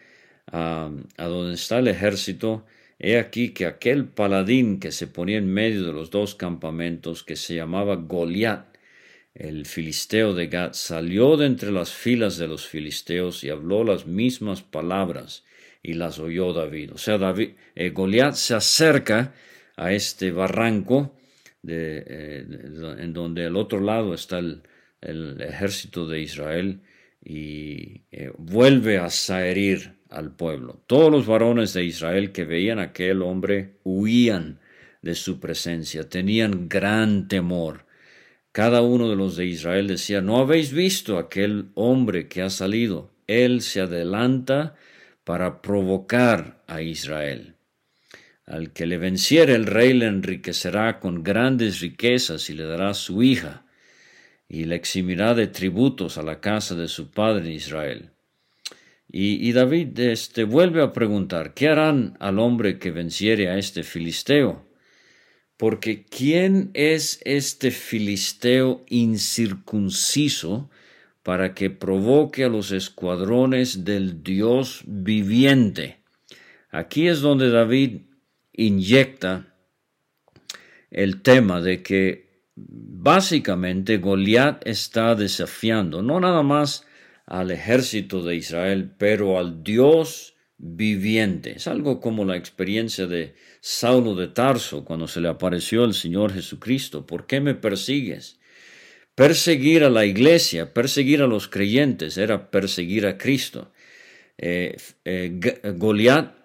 a, 0.51 0.91
a 1.17 1.25
donde 1.25 1.55
está 1.55 1.79
el 1.79 1.87
ejército, 1.87 2.63
he 2.99 3.17
aquí 3.17 3.49
que 3.49 3.65
aquel 3.65 4.07
paladín 4.07 4.79
que 4.79 4.91
se 4.91 5.07
ponía 5.07 5.37
en 5.37 5.47
medio 5.47 5.83
de 5.85 5.93
los 5.93 6.09
dos 6.09 6.35
campamentos, 6.35 7.23
que 7.23 7.35
se 7.35 7.55
llamaba 7.55 7.95
Goliat, 7.95 8.75
el 9.33 9.65
filisteo 9.65 10.33
de 10.33 10.47
Gad, 10.47 10.73
salió 10.73 11.35
de 11.35 11.45
entre 11.47 11.71
las 11.71 11.91
filas 11.91 12.37
de 12.37 12.47
los 12.47 12.67
filisteos 12.67 13.43
y 13.43 13.49
habló 13.49 13.83
las 13.83 14.07
mismas 14.07 14.61
palabras 14.61 15.43
y 15.83 15.93
las 15.93 16.19
oyó 16.19 16.53
David. 16.53 16.93
O 16.93 16.97
sea, 16.97 17.17
David, 17.17 17.51
eh, 17.75 17.89
Goliat 17.89 18.33
se 18.35 18.55
acerca 18.55 19.33
a 19.75 19.91
este 19.91 20.31
barranco 20.31 21.15
eh, 21.67 22.45
en 22.99 23.13
donde 23.13 23.45
al 23.45 23.55
otro 23.55 23.79
lado 23.79 24.13
está 24.13 24.39
el, 24.39 24.61
ejército 25.39 26.07
de 26.07 26.21
Israel 26.21 26.81
y 27.23 28.01
eh, 28.11 28.31
vuelve 28.37 28.97
a 28.97 29.09
saherir 29.09 29.94
al 30.09 30.35
pueblo. 30.35 30.81
Todos 30.87 31.11
los 31.11 31.27
varones 31.27 31.73
de 31.73 31.83
Israel 31.83 32.31
que 32.31 32.45
veían 32.45 32.79
a 32.79 32.83
aquel 32.83 33.21
hombre 33.21 33.77
huían 33.83 34.59
de 35.01 35.15
su 35.15 35.39
presencia, 35.39 36.09
tenían 36.09 36.67
gran 36.67 37.27
temor. 37.27 37.85
Cada 38.51 38.81
uno 38.81 39.09
de 39.09 39.15
los 39.15 39.35
de 39.35 39.45
Israel 39.45 39.87
decía, 39.87 40.21
¿no 40.21 40.37
habéis 40.37 40.71
visto 40.73 41.19
aquel 41.19 41.69
hombre 41.75 42.27
que 42.27 42.41
ha 42.41 42.49
salido? 42.49 43.11
Él 43.27 43.61
se 43.61 43.81
adelanta 43.81 44.75
para 45.23 45.61
provocar 45.61 46.63
a 46.67 46.81
Israel. 46.81 47.55
Al 48.47 48.73
que 48.73 48.85
le 48.85 48.97
venciere 48.97 49.53
el 49.53 49.65
rey 49.65 49.93
le 49.93 50.05
enriquecerá 50.05 50.99
con 50.99 51.23
grandes 51.23 51.81
riquezas 51.81 52.49
y 52.49 52.53
le 52.53 52.63
dará 52.63 52.93
su 52.93 53.21
hija, 53.21 53.65
y 54.47 54.65
le 54.65 54.75
eximirá 54.75 55.33
de 55.33 55.47
tributos 55.47 56.17
a 56.17 56.23
la 56.23 56.39
casa 56.39 56.75
de 56.75 56.87
su 56.87 57.11
padre 57.11 57.51
Israel. 57.51 58.11
Y, 59.17 59.53
David 59.53 59.97
este, 59.99 60.43
vuelve 60.43 60.83
a 60.83 60.91
preguntar, 60.91 61.53
¿qué 61.53 61.69
harán 61.69 62.17
al 62.19 62.37
hombre 62.37 62.79
que 62.79 62.91
venciere 62.91 63.49
a 63.49 63.57
este 63.57 63.83
filisteo? 63.83 64.65
Porque 65.55 66.03
¿quién 66.03 66.71
es 66.73 67.21
este 67.23 67.71
filisteo 67.71 68.83
incircunciso 68.89 70.69
para 71.25 71.55
que 71.55 71.71
provoque 71.71 72.43
a 72.43 72.49
los 72.49 72.71
escuadrones 72.71 73.83
del 73.83 74.21
Dios 74.21 74.83
viviente. 74.85 75.97
Aquí 76.69 77.07
es 77.07 77.21
donde 77.21 77.49
David 77.49 78.01
inyecta 78.53 79.55
el 80.91 81.23
tema 81.23 81.61
de 81.61 81.81
que 81.81 82.43
básicamente 82.55 83.97
Goliat 83.97 84.67
está 84.67 85.15
desafiando 85.15 86.03
no 86.03 86.19
nada 86.19 86.43
más 86.43 86.85
al 87.25 87.51
ejército 87.51 88.23
de 88.23 88.35
Israel, 88.35 88.91
pero 88.97 89.39
al 89.39 89.63
Dios 89.63 90.35
viviente. 90.57 91.53
Es 91.57 91.67
algo 91.67 91.99
como 91.99 92.25
la 92.25 92.37
experiencia 92.37 93.07
de 93.07 93.35
Saulo 93.61 94.15
de 94.15 94.27
Tarso 94.27 94.85
cuando 94.85 95.07
se 95.07 95.21
le 95.21 95.27
apareció 95.27 95.83
el 95.83 95.93
Señor 95.93 96.33
Jesucristo. 96.33 97.05
¿Por 97.05 97.25
qué 97.25 97.41
me 97.41 97.55
persigues? 97.55 98.39
Perseguir 99.15 99.83
a 99.83 99.89
la 99.89 100.05
iglesia, 100.05 100.73
perseguir 100.73 101.21
a 101.21 101.27
los 101.27 101.47
creyentes, 101.47 102.17
era 102.17 102.51
perseguir 102.51 103.05
a 103.05 103.17
Cristo. 103.17 103.71
Eh, 104.37 104.75
eh, 105.05 105.39
Goliat, 105.75 106.35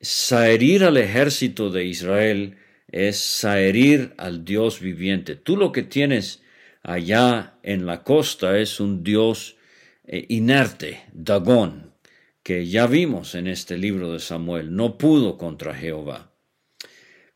saherir 0.00 0.84
al 0.84 0.96
ejército 0.96 1.70
de 1.70 1.84
Israel 1.84 2.56
es 2.88 3.18
saherir 3.18 4.14
al 4.16 4.44
Dios 4.44 4.80
viviente. 4.80 5.36
Tú 5.36 5.56
lo 5.56 5.72
que 5.72 5.82
tienes 5.82 6.42
allá 6.82 7.58
en 7.62 7.84
la 7.84 8.02
costa 8.02 8.58
es 8.58 8.80
un 8.80 9.02
Dios 9.02 9.55
inerte, 10.08 11.02
Dagón, 11.12 11.92
que 12.42 12.66
ya 12.66 12.86
vimos 12.86 13.34
en 13.34 13.48
este 13.48 13.76
libro 13.76 14.12
de 14.12 14.20
Samuel, 14.20 14.74
no 14.74 14.98
pudo 14.98 15.36
contra 15.36 15.74
Jehová. 15.74 16.32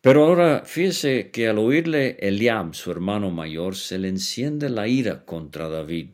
Pero 0.00 0.24
ahora 0.24 0.62
fíjese 0.64 1.30
que 1.30 1.48
al 1.48 1.58
oírle 1.58 2.16
Eliab, 2.20 2.74
su 2.74 2.90
hermano 2.90 3.30
mayor, 3.30 3.76
se 3.76 3.98
le 3.98 4.08
enciende 4.08 4.70
la 4.70 4.88
ira 4.88 5.24
contra 5.24 5.68
David 5.68 6.10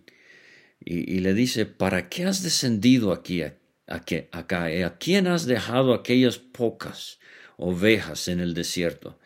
y, 0.81 1.19
le 1.19 1.35
dice, 1.35 1.67
¿para 1.67 2.09
qué 2.09 2.25
has 2.25 2.43
descendido 2.43 3.13
aquí, 3.13 3.43
acá? 3.43 4.65
¿A 4.65 4.99
quién 4.99 5.27
has 5.27 5.47
dejado 5.47 5.95
aquellas 5.95 6.39
pocas 6.39 7.19
ovejas 7.57 8.29
en 8.29 8.41
el 8.41 8.55
desierto? 8.55 9.19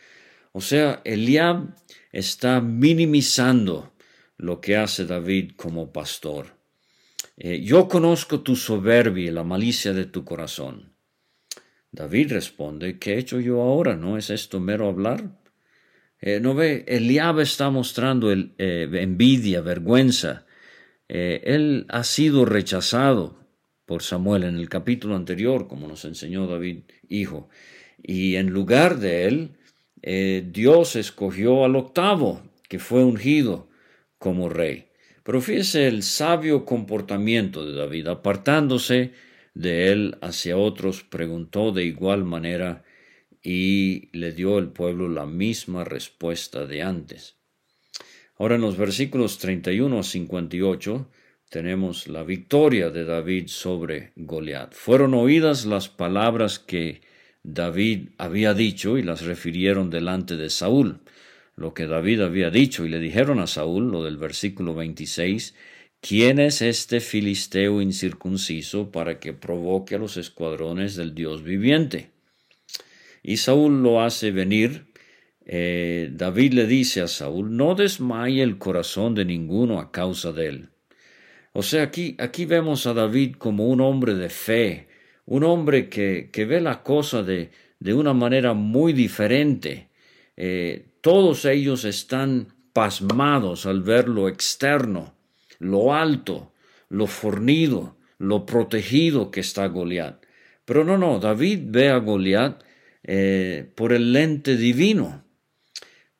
O 0.52 0.60
sea, 0.62 1.00
Eliab 1.04 1.74
está 2.12 2.60
minimizando 2.60 3.92
lo 4.36 4.60
que 4.60 4.76
hace 4.76 5.04
David 5.04 5.52
como 5.56 5.92
pastor. 5.92 6.59
Eh, 7.42 7.62
yo 7.62 7.88
conozco 7.88 8.42
tu 8.42 8.54
soberbia 8.54 9.30
y 9.30 9.32
la 9.32 9.44
malicia 9.44 9.94
de 9.94 10.04
tu 10.04 10.24
corazón. 10.24 10.92
David 11.90 12.32
responde, 12.32 12.98
¿qué 12.98 13.14
he 13.14 13.18
hecho 13.18 13.40
yo 13.40 13.62
ahora? 13.62 13.96
¿No 13.96 14.18
es 14.18 14.28
esto 14.28 14.60
mero 14.60 14.88
hablar? 14.88 15.40
Eh, 16.20 16.38
¿No 16.38 16.54
ve? 16.54 16.84
Eliab 16.86 17.40
está 17.40 17.70
mostrando 17.70 18.30
eh, 18.30 18.46
envidia, 18.58 19.62
vergüenza. 19.62 20.46
Él 21.08 21.86
ha 21.88 22.04
sido 22.04 22.44
rechazado 22.44 23.40
por 23.84 24.02
Samuel 24.02 24.44
en 24.44 24.56
el 24.56 24.68
capítulo 24.68 25.16
anterior, 25.16 25.66
como 25.66 25.88
nos 25.88 26.04
enseñó 26.04 26.46
David, 26.46 26.82
hijo. 27.08 27.48
Y 28.00 28.36
en 28.36 28.50
lugar 28.50 28.98
de 28.98 29.26
él, 29.26 30.52
Dios 30.52 30.94
escogió 30.94 31.64
al 31.64 31.74
octavo, 31.74 32.42
que 32.68 32.78
fue 32.78 33.02
ungido 33.02 33.68
como 34.18 34.48
rey. 34.48 34.89
Pero 35.22 35.40
fíjese 35.40 35.86
el 35.86 36.02
sabio 36.02 36.64
comportamiento 36.64 37.64
de 37.66 37.74
David, 37.74 38.08
apartándose 38.08 39.12
de 39.54 39.92
él 39.92 40.18
hacia 40.22 40.56
otros, 40.56 41.02
preguntó 41.02 41.72
de 41.72 41.84
igual 41.84 42.24
manera 42.24 42.84
y 43.42 44.08
le 44.16 44.32
dio 44.32 44.58
el 44.58 44.68
pueblo 44.68 45.08
la 45.08 45.26
misma 45.26 45.84
respuesta 45.84 46.66
de 46.66 46.82
antes. 46.82 47.36
Ahora 48.38 48.54
en 48.54 48.62
los 48.62 48.76
versículos 48.76 49.38
31 49.38 49.98
a 49.98 50.02
58 50.02 51.10
tenemos 51.50 52.06
la 52.08 52.22
victoria 52.22 52.90
de 52.90 53.04
David 53.04 53.48
sobre 53.48 54.12
Goliat. 54.16 54.72
Fueron 54.72 55.14
oídas 55.14 55.66
las 55.66 55.88
palabras 55.88 56.58
que 56.58 57.02
David 57.42 58.10
había 58.18 58.54
dicho 58.54 58.98
y 58.98 59.02
las 59.02 59.22
refirieron 59.22 59.90
delante 59.90 60.36
de 60.36 60.48
Saúl. 60.48 61.00
Lo 61.60 61.74
que 61.74 61.86
David 61.86 62.22
había 62.22 62.48
dicho 62.48 62.86
y 62.86 62.88
le 62.88 62.98
dijeron 62.98 63.38
a 63.38 63.46
Saúl, 63.46 63.92
lo 63.92 64.02
del 64.02 64.16
versículo 64.16 64.74
26, 64.74 65.54
¿Quién 66.00 66.38
es 66.38 66.62
este 66.62 67.00
filisteo 67.00 67.82
incircunciso 67.82 68.90
para 68.90 69.20
que 69.20 69.34
provoque 69.34 69.96
a 69.96 69.98
los 69.98 70.16
escuadrones 70.16 70.96
del 70.96 71.14
Dios 71.14 71.42
viviente? 71.42 72.08
Y 73.22 73.36
Saúl 73.36 73.82
lo 73.82 74.00
hace 74.00 74.30
venir. 74.30 74.86
Eh, 75.44 76.08
David 76.10 76.54
le 76.54 76.66
dice 76.66 77.02
a 77.02 77.08
Saúl, 77.08 77.54
no 77.54 77.74
desmaye 77.74 78.42
el 78.42 78.56
corazón 78.56 79.14
de 79.14 79.26
ninguno 79.26 79.78
a 79.78 79.92
causa 79.92 80.32
de 80.32 80.46
él. 80.46 80.68
O 81.52 81.62
sea, 81.62 81.82
aquí, 81.82 82.16
aquí 82.18 82.46
vemos 82.46 82.86
a 82.86 82.94
David 82.94 83.34
como 83.36 83.68
un 83.68 83.82
hombre 83.82 84.14
de 84.14 84.30
fe, 84.30 84.88
un 85.26 85.44
hombre 85.44 85.90
que, 85.90 86.30
que 86.32 86.46
ve 86.46 86.62
la 86.62 86.82
cosa 86.82 87.22
de, 87.22 87.50
de 87.78 87.92
una 87.92 88.14
manera 88.14 88.54
muy 88.54 88.94
diferente. 88.94 89.90
Eh, 90.38 90.86
todos 91.00 91.44
ellos 91.44 91.84
están 91.84 92.54
pasmados 92.72 93.66
al 93.66 93.82
ver 93.82 94.08
lo 94.08 94.28
externo 94.28 95.14
lo 95.60 95.94
alto, 95.94 96.52
lo 96.88 97.06
fornido, 97.06 97.96
lo 98.18 98.44
protegido 98.44 99.30
que 99.30 99.40
está 99.40 99.66
Goliat. 99.66 100.24
Pero 100.64 100.84
no, 100.84 100.98
no, 100.98 101.20
David 101.20 101.60
ve 101.66 101.90
a 101.90 101.98
Goliat 101.98 102.62
eh, 103.04 103.70
por 103.76 103.92
el 103.92 104.12
lente 104.12 104.56
divino. 104.56 105.24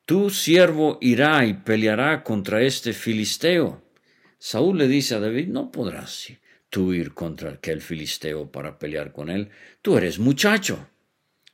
Tu 0.05 0.29
siervo 0.29 0.97
irá 1.01 1.45
y 1.45 1.55
peleará 1.55 2.23
contra 2.23 2.61
este 2.61 2.93
filisteo. 2.93 3.83
Saúl 4.37 4.77
le 4.77 4.87
dice 4.87 5.15
a 5.15 5.19
David, 5.19 5.47
no 5.47 5.71
podrás 5.71 6.31
tú 6.69 6.93
ir 6.93 7.13
contra 7.13 7.51
aquel 7.51 7.81
filisteo 7.81 8.51
para 8.51 8.79
pelear 8.79 9.11
con 9.11 9.29
él. 9.29 9.49
Tú 9.81 9.97
eres 9.97 10.19
muchacho. 10.19 10.87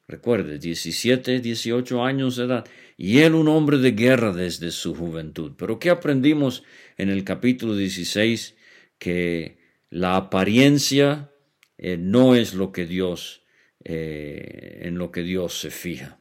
Recuerde, 0.08 0.58
17, 0.58 1.42
18 1.42 2.04
años 2.04 2.38
de 2.38 2.46
edad, 2.46 2.66
y 2.96 3.20
él 3.20 3.36
un 3.36 3.50
hombre 3.50 3.78
de 3.78 3.92
guerra 3.92 4.32
desde 4.32 4.72
su 4.72 4.96
juventud. 4.96 5.54
Pero 5.58 5.80
¿qué 5.80 5.90
aprendimos 5.90 6.64
en 6.98 7.10
el 7.10 7.26
capítulo 7.26 7.76
16? 7.76 8.56
Que 8.98 9.58
la 9.90 10.16
apariencia 10.16 11.30
eh, 11.78 11.98
no 11.98 12.36
es 12.36 12.54
lo 12.54 12.72
que 12.72 12.86
Dios, 12.86 13.44
eh, 13.84 14.80
en 14.84 14.98
lo 14.98 15.12
que 15.12 15.24
Dios 15.24 15.60
se 15.60 15.72
fija. 15.72 16.20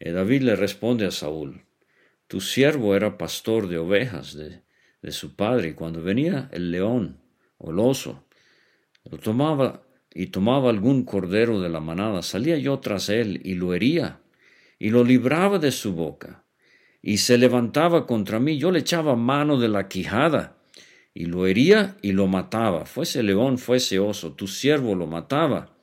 Eh, 0.00 0.12
David 0.12 0.42
le 0.42 0.56
responde 0.56 1.04
a 1.04 1.10
Saúl, 1.10 1.66
tu 2.26 2.40
siervo 2.40 2.96
era 2.96 3.18
pastor 3.18 3.68
de 3.68 3.76
ovejas 3.76 4.34
de, 4.34 4.62
de 5.02 5.12
su 5.12 5.36
padre, 5.36 5.68
y 5.68 5.74
cuando 5.74 6.02
venía 6.02 6.48
el 6.52 6.70
león 6.70 7.20
o 7.58 7.70
el 7.70 7.78
oso, 7.78 8.24
lo 9.04 9.18
tomaba 9.18 9.83
y 10.14 10.28
tomaba 10.28 10.70
algún 10.70 11.04
cordero 11.04 11.60
de 11.60 11.68
la 11.68 11.80
manada, 11.80 12.22
salía 12.22 12.56
yo 12.56 12.78
tras 12.78 13.08
él 13.08 13.40
y 13.44 13.54
lo 13.54 13.74
hería, 13.74 14.20
y 14.78 14.90
lo 14.90 15.02
libraba 15.02 15.58
de 15.58 15.72
su 15.72 15.92
boca, 15.92 16.44
y 17.02 17.18
se 17.18 17.36
levantaba 17.36 18.06
contra 18.06 18.38
mí, 18.38 18.56
yo 18.56 18.70
le 18.70 18.78
echaba 18.78 19.16
mano 19.16 19.58
de 19.58 19.68
la 19.68 19.88
quijada, 19.88 20.56
y 21.12 21.26
lo 21.26 21.46
hería 21.46 21.96
y 22.00 22.12
lo 22.12 22.28
mataba, 22.28 22.86
fuese 22.86 23.22
león, 23.22 23.58
fuese 23.58 23.98
oso, 23.98 24.32
tu 24.32 24.46
siervo 24.46 24.94
lo 24.94 25.06
mataba. 25.06 25.76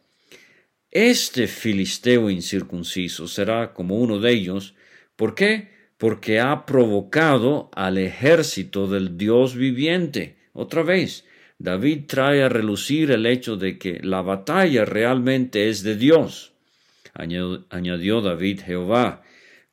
Este 0.91 1.47
filisteo 1.47 2.29
incircunciso 2.29 3.27
será 3.27 3.73
como 3.73 3.97
uno 3.97 4.19
de 4.19 4.31
ellos, 4.31 4.75
¿por 5.15 5.35
qué? 5.35 5.69
Porque 5.97 6.39
ha 6.39 6.65
provocado 6.65 7.69
al 7.73 7.97
ejército 7.97 8.87
del 8.87 9.17
Dios 9.17 9.55
viviente. 9.55 10.37
Otra 10.51 10.83
vez, 10.83 11.25
David 11.61 12.05
trae 12.07 12.41
a 12.41 12.49
relucir 12.49 13.11
el 13.11 13.27
hecho 13.27 13.55
de 13.55 13.77
que 13.77 13.99
la 14.01 14.23
batalla 14.23 14.83
realmente 14.83 15.69
es 15.69 15.83
de 15.83 15.95
Dios. 15.95 16.53
Añadió 17.13 18.21
David 18.21 18.61
Jehová, 18.65 19.21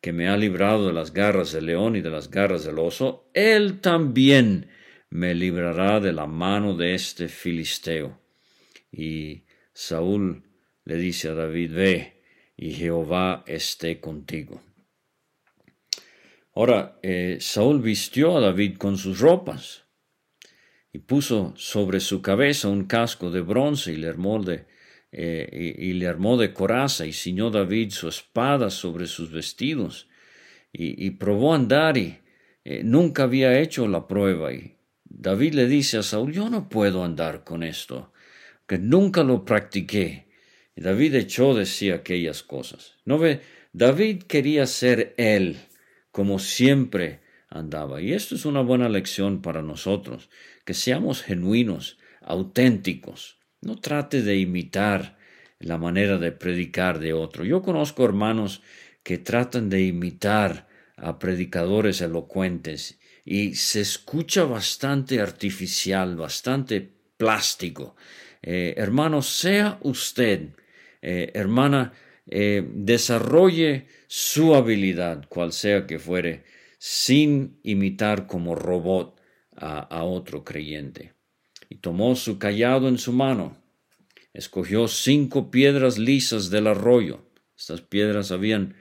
que 0.03 0.13
me 0.13 0.29
ha 0.29 0.37
librado 0.37 0.89
de 0.89 0.93
las 0.93 1.15
garras 1.15 1.53
del 1.53 1.65
león 1.65 1.97
y 1.97 2.03
de 2.03 2.11
las 2.11 2.31
garras 2.31 2.65
del 2.67 2.79
oso, 2.79 3.31
él 3.33 3.81
también 3.81 4.69
me 5.09 5.35
librará 5.35 5.99
de 5.99 6.13
la 6.13 6.27
mano 6.27 6.77
de 6.77 6.95
este 6.95 7.27
filisteo. 7.27 8.21
Y 8.93 9.45
Saúl 9.73 10.43
le 10.85 10.97
dice 10.97 11.29
a 11.29 11.35
David, 11.35 11.73
ve, 11.73 12.21
y 12.55 12.73
Jehová 12.73 13.45
esté 13.47 13.99
contigo. 13.99 14.61
Ahora, 16.55 16.99
eh, 17.03 17.39
Saúl 17.41 17.81
vistió 17.81 18.37
a 18.37 18.41
David 18.41 18.77
con 18.77 18.99
sus 18.99 19.21
ropas 19.21 19.88
y 20.99 21.01
puso 21.01 21.55
sobre 21.57 22.01
su 22.01 22.21
cabeza 22.23 22.67
un 22.67 22.87
casco 22.87 23.31
de 23.31 23.41
bronce 23.41 23.93
y 23.93 23.97
le 23.97 24.09
armó 24.09 24.43
de, 24.43 24.65
eh, 25.13 25.77
y, 25.79 25.93
le 25.93 26.09
armó 26.09 26.37
de 26.37 26.53
coraza 26.53 27.07
y 27.07 27.13
ciñó 27.13 27.51
David 27.51 27.91
su 27.91 28.09
espada 28.09 28.69
sobre 28.69 29.07
sus 29.07 29.31
vestidos 29.31 30.09
y, 30.73 31.11
probó 31.11 31.55
andar 31.55 31.97
y 31.97 32.19
eh, 32.65 32.83
nunca 32.83 33.23
había 33.23 33.61
hecho 33.61 33.87
la 33.87 34.09
prueba 34.09 34.53
y 34.53 34.77
David 35.05 35.55
le 35.55 35.67
dice 35.69 35.99
a 35.99 36.03
Saúl 36.03 36.33
yo 36.33 36.51
no 36.51 36.69
puedo 36.69 37.05
andar 37.05 37.45
con 37.45 37.63
esto 37.63 38.13
que 38.67 38.79
nunca 38.79 39.23
lo 39.23 39.45
practiqué 39.45 40.27
y 40.75 40.81
David 40.81 41.15
echó 41.15 41.55
de 41.55 41.65
sí 41.65 41.93
aquellas 41.93 42.43
cosas. 42.43 42.97
No 43.05 43.19
ve 43.19 43.41
David 43.73 44.25
quería 44.25 44.67
ser 44.67 45.15
él 45.17 45.59
como 46.11 46.41
siempre 46.41 47.21
andaba. 47.49 48.01
Y 48.01 48.13
esto 48.13 48.35
es 48.35 48.45
una 48.45 48.61
buena 48.61 48.89
lección 48.89 49.43
para 49.43 49.63
nosotros, 49.63 50.29
que 50.65 50.75
seamos 50.75 51.23
genuinos, 51.23 51.99
auténticos. 52.21 53.39
No 53.61 53.77
trate 53.77 54.23
de 54.23 54.39
imitar 54.39 55.19
la 55.59 55.79
manera 55.79 56.19
de 56.19 56.33
predicar 56.33 56.99
de 56.99 57.13
otro. 57.13 57.45
Yo 57.45 57.63
conozco 57.63 58.05
hermanos 58.05 58.63
que 59.03 59.19
tratan 59.19 59.69
de 59.69 59.83
imitar 59.83 60.69
a 60.97 61.19
predicadores 61.19 62.01
elocuentes 62.01 62.99
y 63.25 63.55
se 63.55 63.81
escucha 63.81 64.45
bastante 64.45 65.21
artificial, 65.21 66.17
bastante 66.17 66.89
plástico. 67.17 67.97
Eh, 68.43 68.75
hermano, 68.77 69.23
sea 69.23 69.79
usted, 69.83 70.51
eh, 71.03 71.31
hermana, 71.35 71.93
eh, 72.27 72.67
desarrolle 72.73 73.87
su 74.07 74.55
habilidad, 74.55 75.27
cual 75.29 75.53
sea 75.53 75.87
que 75.87 75.99
fuere, 75.99 76.45
sin 76.79 77.59
imitar 77.63 78.27
como 78.27 78.55
robot 78.55 79.21
a, 79.57 80.05
otro 80.05 80.45
creyente. 80.45 81.13
Y 81.69 81.77
tomó 81.77 82.15
su 82.15 82.39
callado 82.39 82.89
en 82.89 82.99
su 82.99 83.13
mano, 83.13 83.57
escogió 84.33 84.89
cinco 84.89 85.51
piedras 85.51 85.99
lisas 85.99 86.51
del 86.51 86.69
arroyo. 86.69 87.27
Estas 87.57 87.81
piedras 87.81 88.31
habían 88.31 88.77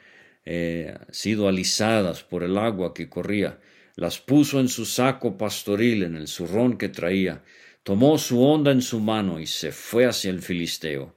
sido 1.12 1.50
alisadas 1.50 2.24
por 2.24 2.44
el 2.44 2.58
agua 2.58 2.94
que 2.94 3.10
corría. 3.10 3.60
Las 3.96 4.20
puso 4.20 4.60
en 4.60 4.70
su 4.70 4.86
saco 4.86 5.38
pastoril, 5.38 6.04
en 6.04 6.16
el 6.16 6.28
zurrón 6.28 6.78
que 6.78 6.88
traía, 6.88 7.44
tomó 7.84 8.18
su 8.20 8.44
onda 8.44 8.72
en 8.72 8.84
su 8.84 9.00
mano 9.00 9.40
y 9.40 9.48
se 9.48 9.72
fue 9.72 10.06
hacia 10.06 10.30
el 10.30 10.42
filisteo. 10.42 11.16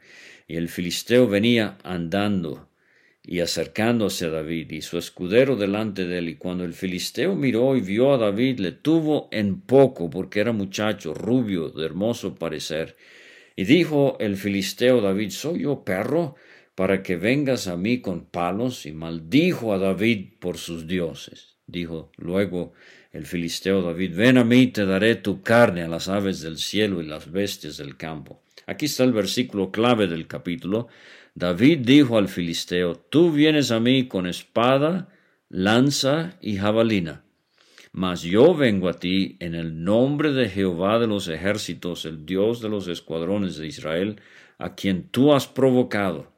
Y 0.48 0.56
el 0.56 0.68
filisteo 0.68 1.28
venía 1.28 1.76
andando 1.84 2.69
y 3.30 3.38
acercándose 3.38 4.26
a 4.26 4.30
David 4.30 4.72
y 4.72 4.82
su 4.82 4.98
escudero 4.98 5.54
delante 5.54 6.04
de 6.04 6.18
él. 6.18 6.30
Y 6.30 6.34
cuando 6.34 6.64
el 6.64 6.74
filisteo 6.74 7.36
miró 7.36 7.76
y 7.76 7.80
vio 7.80 8.12
a 8.12 8.18
David, 8.18 8.58
le 8.58 8.72
tuvo 8.72 9.28
en 9.30 9.60
poco, 9.60 10.10
porque 10.10 10.40
era 10.40 10.50
muchacho, 10.50 11.14
rubio, 11.14 11.68
de 11.68 11.86
hermoso 11.86 12.34
parecer. 12.34 12.96
Y 13.54 13.66
dijo 13.66 14.16
el 14.18 14.36
filisteo 14.36 15.00
David, 15.00 15.30
¿soy 15.30 15.60
yo 15.60 15.84
perro 15.84 16.34
para 16.74 17.04
que 17.04 17.16
vengas 17.16 17.68
a 17.68 17.76
mí 17.76 18.00
con 18.00 18.24
palos? 18.24 18.84
Y 18.84 18.90
maldijo 18.90 19.72
a 19.72 19.78
David 19.78 20.32
por 20.40 20.58
sus 20.58 20.88
dioses. 20.88 21.54
Dijo 21.68 22.10
luego 22.16 22.72
el 23.12 23.26
filisteo 23.26 23.80
David, 23.80 24.12
ven 24.16 24.38
a 24.38 24.44
mí, 24.44 24.66
te 24.66 24.84
daré 24.84 25.14
tu 25.14 25.40
carne 25.40 25.82
a 25.82 25.88
las 25.88 26.08
aves 26.08 26.40
del 26.40 26.58
cielo 26.58 27.00
y 27.00 27.06
las 27.06 27.30
bestias 27.30 27.76
del 27.76 27.96
campo. 27.96 28.42
Aquí 28.66 28.86
está 28.86 29.04
el 29.04 29.12
versículo 29.12 29.70
clave 29.70 30.08
del 30.08 30.26
capítulo. 30.26 30.88
David 31.40 31.78
dijo 31.78 32.18
al 32.18 32.28
filisteo, 32.28 32.94
tú 32.94 33.32
vienes 33.32 33.70
a 33.72 33.80
mí 33.80 34.06
con 34.06 34.26
espada, 34.26 35.08
lanza 35.48 36.36
y 36.40 36.58
jabalina, 36.58 37.24
mas 37.92 38.22
yo 38.22 38.54
vengo 38.54 38.88
a 38.88 39.00
ti 39.00 39.36
en 39.40 39.54
el 39.54 39.82
nombre 39.82 40.32
de 40.32 40.48
Jehová 40.48 40.98
de 40.98 41.08
los 41.08 41.26
ejércitos, 41.26 42.04
el 42.04 42.24
Dios 42.24 42.60
de 42.60 42.68
los 42.68 42.86
escuadrones 42.86 43.56
de 43.56 43.66
Israel, 43.66 44.20
a 44.58 44.74
quien 44.74 45.08
tú 45.08 45.32
has 45.32 45.48
provocado 45.48 46.30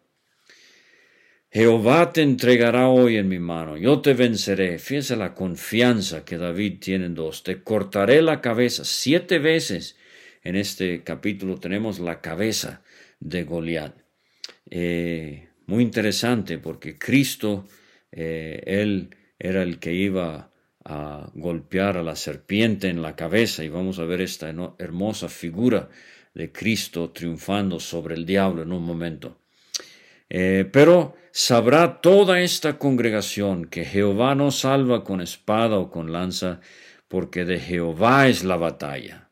Jehová 1.55 2.15
te 2.15 2.23
entregará 2.23 2.89
hoy 2.89 3.19
en 3.19 3.29
mi 3.29 3.39
mano, 3.39 3.77
yo 3.77 4.01
te 4.01 4.15
venceré. 4.15 4.79
Fíjense 4.79 5.17
la 5.17 5.35
confianza 5.35 6.25
que 6.25 6.39
David 6.39 6.79
tiene 6.81 7.05
en 7.05 7.15
dos. 7.15 7.43
Te 7.43 7.63
cortaré 7.63 8.23
la 8.23 8.41
cabeza. 8.41 8.87
Siete 8.87 9.39
veces 9.39 9.99
en 10.45 10.57
este 10.57 11.03
capítulo 11.03 11.59
tenemos 11.59 11.99
la 11.99 12.23
cabeza 12.23 12.83
de 13.21 13.45
Goliat. 13.45 14.02
Eh, 14.75 15.51
muy 15.67 15.83
interesante 15.83 16.57
porque 16.57 16.99
Cristo, 16.99 17.67
eh, 18.11 18.63
Él 18.65 19.15
era 19.39 19.63
el 19.63 19.79
que 19.79 19.93
iba 19.93 20.51
a 20.83 21.31
golpear 21.35 21.99
a 21.99 22.03
la 22.03 22.17
serpiente 22.17 22.89
en 22.89 23.03
la 23.03 23.15
cabeza 23.15 23.63
y 23.65 23.69
vamos 23.69 23.99
a 23.99 24.05
ver 24.05 24.23
esta 24.23 24.49
hermosa 24.79 25.29
figura 25.29 25.91
de 26.33 26.53
Cristo 26.53 27.11
triunfando 27.11 27.81
sobre 27.81 28.15
el 28.15 28.25
diablo 28.25 28.63
en 28.63 28.73
un 28.73 28.83
momento. 28.83 29.37
Eh, 30.31 30.67
pero 30.73 31.17
sabrá 31.33 32.01
toda 32.01 32.41
esta 32.41 32.79
congregación 32.79 33.67
que 33.67 33.85
Jehová 33.85 34.35
no 34.35 34.51
salva 34.51 35.05
con 35.05 35.21
espada 35.21 35.77
o 35.77 35.91
con 35.91 36.13
lanza, 36.13 36.61
porque 37.09 37.45
de 37.45 37.61
Jehová 37.61 38.27
es 38.27 38.43
la 38.43 38.57
batalla. 38.57 39.32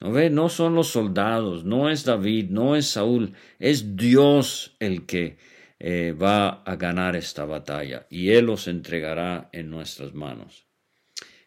¿No 0.00 0.12
ve? 0.12 0.28
No 0.30 0.48
son 0.48 0.74
los 0.74 0.88
soldados, 0.88 1.64
no 1.64 1.88
es 1.88 2.04
David, 2.04 2.50
no 2.50 2.76
es 2.76 2.86
Saúl, 2.86 3.32
es 3.58 3.96
Dios 3.96 4.76
el 4.78 5.06
que 5.06 5.38
eh, 5.78 6.14
va 6.20 6.62
a 6.62 6.76
ganar 6.76 7.16
esta 7.16 7.44
batalla, 7.44 8.06
y 8.10 8.30
Él 8.30 8.46
los 8.46 8.68
entregará 8.68 9.48
en 9.52 9.70
nuestras 9.70 10.14
manos. 10.14 10.66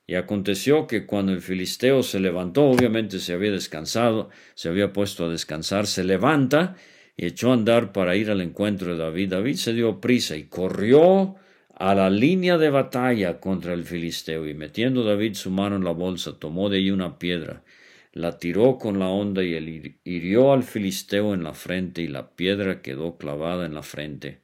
Y 0.09 0.15
aconteció 0.15 0.87
que 0.87 1.05
cuando 1.05 1.33
el 1.33 1.41
filisteo 1.41 2.01
se 2.01 2.19
levantó, 2.19 2.65
obviamente 2.65 3.19
se 3.19 3.33
había 3.33 3.51
descansado, 3.51 4.29
se 4.55 4.67
había 4.67 4.91
puesto 4.91 5.25
a 5.25 5.29
descansar, 5.29 5.85
se 5.85 6.03
levanta 6.03 6.75
y 7.15 7.27
echó 7.27 7.51
a 7.51 7.53
andar 7.53 7.91
para 7.91 8.15
ir 8.15 8.31
al 8.31 8.41
encuentro 8.41 8.93
de 8.93 8.97
David. 8.97 9.29
David 9.29 9.55
se 9.57 9.73
dio 9.73 10.01
prisa 10.01 10.35
y 10.35 10.45
corrió 10.45 11.35
a 11.75 11.93
la 11.93 12.09
línea 12.09 12.57
de 12.57 12.71
batalla 12.71 13.39
contra 13.39 13.73
el 13.73 13.83
filisteo 13.83 14.47
y 14.47 14.55
metiendo 14.55 15.03
David 15.03 15.35
su 15.35 15.51
mano 15.51 15.75
en 15.75 15.83
la 15.83 15.91
bolsa 15.91 16.39
tomó 16.39 16.69
de 16.69 16.77
allí 16.77 16.89
una 16.89 17.19
piedra, 17.19 17.63
la 18.11 18.37
tiró 18.37 18.77
con 18.77 18.99
la 18.99 19.09
onda 19.09 19.43
y 19.43 19.53
él 19.53 19.99
hirió 20.03 20.51
al 20.53 20.63
filisteo 20.63 21.33
en 21.33 21.43
la 21.43 21.53
frente 21.53 22.01
y 22.01 22.07
la 22.07 22.35
piedra 22.35 22.81
quedó 22.81 23.17
clavada 23.17 23.65
en 23.65 23.73
la 23.73 23.83
frente. 23.83 24.41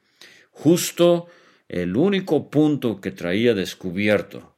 Justo 0.52 1.28
el 1.68 1.98
único 1.98 2.50
punto 2.50 3.02
que 3.02 3.12
traía 3.12 3.54
descubierto. 3.54 4.56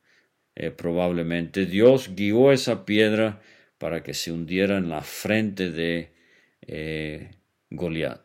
Eh, 0.56 0.72
probablemente 0.72 1.66
Dios 1.66 2.16
guió 2.16 2.52
esa 2.52 2.86
piedra 2.86 3.42
para 3.78 4.04
que 4.04 4.14
se 4.14 4.32
hundiera 4.32 4.78
en 4.78 4.90
la 4.90 5.02
frente 5.02 5.72
de 5.72 6.14
eh, 6.62 7.32
Goliat, 7.70 8.22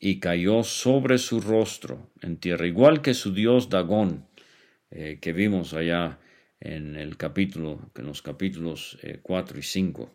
y 0.00 0.20
cayó 0.20 0.62
sobre 0.62 1.18
su 1.18 1.40
rostro 1.40 2.10
en 2.20 2.36
tierra, 2.36 2.66
igual 2.66 3.02
que 3.02 3.14
su 3.14 3.32
dios 3.32 3.70
Dagón, 3.70 4.26
eh, 4.90 5.18
que 5.20 5.32
vimos 5.32 5.72
allá 5.74 6.18
en 6.60 6.96
el 6.96 7.16
capítulo, 7.16 7.90
en 7.96 8.06
los 8.06 8.22
capítulos 8.22 8.98
4 9.22 9.56
eh, 9.56 9.60
y 9.60 9.62
5. 9.62 10.14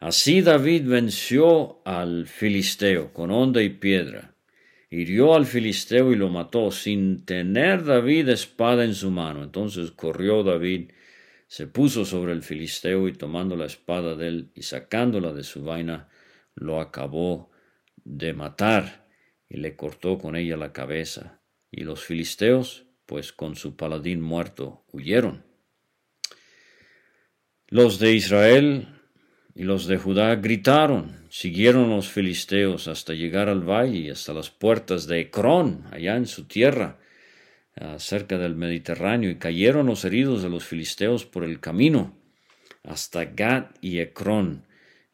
Así 0.00 0.42
David 0.42 0.86
venció 0.86 1.80
al 1.86 2.26
filisteo 2.26 3.12
con 3.12 3.30
onda 3.30 3.62
y 3.62 3.70
piedra, 3.70 4.34
hirió 4.90 5.34
al 5.34 5.46
filisteo 5.46 6.12
y 6.12 6.16
lo 6.16 6.28
mató 6.28 6.70
sin 6.70 7.24
tener 7.24 7.84
David 7.84 8.28
espada 8.28 8.84
en 8.84 8.94
su 8.94 9.10
mano. 9.10 9.42
Entonces 9.42 9.92
corrió 9.92 10.42
David, 10.42 10.90
se 11.46 11.68
puso 11.68 12.04
sobre 12.04 12.32
el 12.32 12.42
filisteo 12.42 13.08
y 13.08 13.12
tomando 13.12 13.56
la 13.56 13.66
espada 13.66 14.16
de 14.16 14.28
él 14.28 14.50
y 14.54 14.62
sacándola 14.62 15.32
de 15.32 15.44
su 15.44 15.62
vaina, 15.62 16.08
lo 16.54 16.80
acabó 16.80 17.50
de 18.04 18.32
matar 18.32 19.06
y 19.48 19.58
le 19.58 19.76
cortó 19.76 20.18
con 20.18 20.36
ella 20.36 20.56
la 20.56 20.72
cabeza. 20.72 21.40
Y 21.70 21.84
los 21.84 22.04
filisteos, 22.04 22.86
pues 23.06 23.32
con 23.32 23.56
su 23.56 23.76
paladín 23.76 24.20
muerto, 24.20 24.84
huyeron. 24.92 25.44
Los 27.68 27.98
de 27.98 28.12
Israel 28.12 28.88
y 29.54 29.64
los 29.64 29.86
de 29.86 29.98
Judá 29.98 30.34
gritaron, 30.36 31.26
siguieron 31.28 31.90
los 31.90 32.08
filisteos 32.08 32.88
hasta 32.88 33.14
llegar 33.14 33.48
al 33.48 33.68
valle 33.68 33.98
y 33.98 34.10
hasta 34.10 34.32
las 34.32 34.50
puertas 34.50 35.06
de 35.06 35.20
Ecrón, 35.20 35.84
allá 35.90 36.16
en 36.16 36.26
su 36.26 36.44
tierra, 36.44 36.98
cerca 37.98 38.38
del 38.38 38.54
Mediterráneo, 38.54 39.30
y 39.30 39.36
cayeron 39.36 39.86
los 39.86 40.04
heridos 40.04 40.42
de 40.42 40.50
los 40.50 40.64
filisteos 40.64 41.24
por 41.24 41.44
el 41.44 41.60
camino, 41.60 42.16
hasta 42.82 43.24
Gat 43.24 43.76
y 43.80 43.98
Ecrón, 43.98 44.66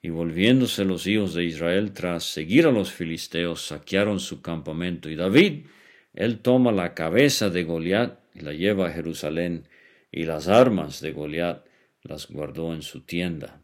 y 0.02 0.08
volviéndose 0.08 0.84
los 0.84 1.06
hijos 1.06 1.34
de 1.34 1.44
Israel 1.44 1.92
tras 1.92 2.24
seguir 2.24 2.66
a 2.66 2.72
los 2.72 2.90
filisteos, 2.90 3.66
saquearon 3.66 4.18
su 4.20 4.40
campamento. 4.40 5.10
Y 5.10 5.16
David, 5.16 5.66
él 6.14 6.40
toma 6.40 6.72
la 6.72 6.94
cabeza 6.94 7.50
de 7.50 7.64
Goliat 7.64 8.18
y 8.34 8.40
la 8.40 8.52
lleva 8.52 8.88
a 8.88 8.92
Jerusalén, 8.92 9.68
y 10.12 10.24
las 10.24 10.48
armas 10.48 11.00
de 11.00 11.12
Goliat 11.12 11.64
las 12.02 12.28
guardó 12.28 12.74
en 12.74 12.82
su 12.82 13.02
tienda. 13.02 13.62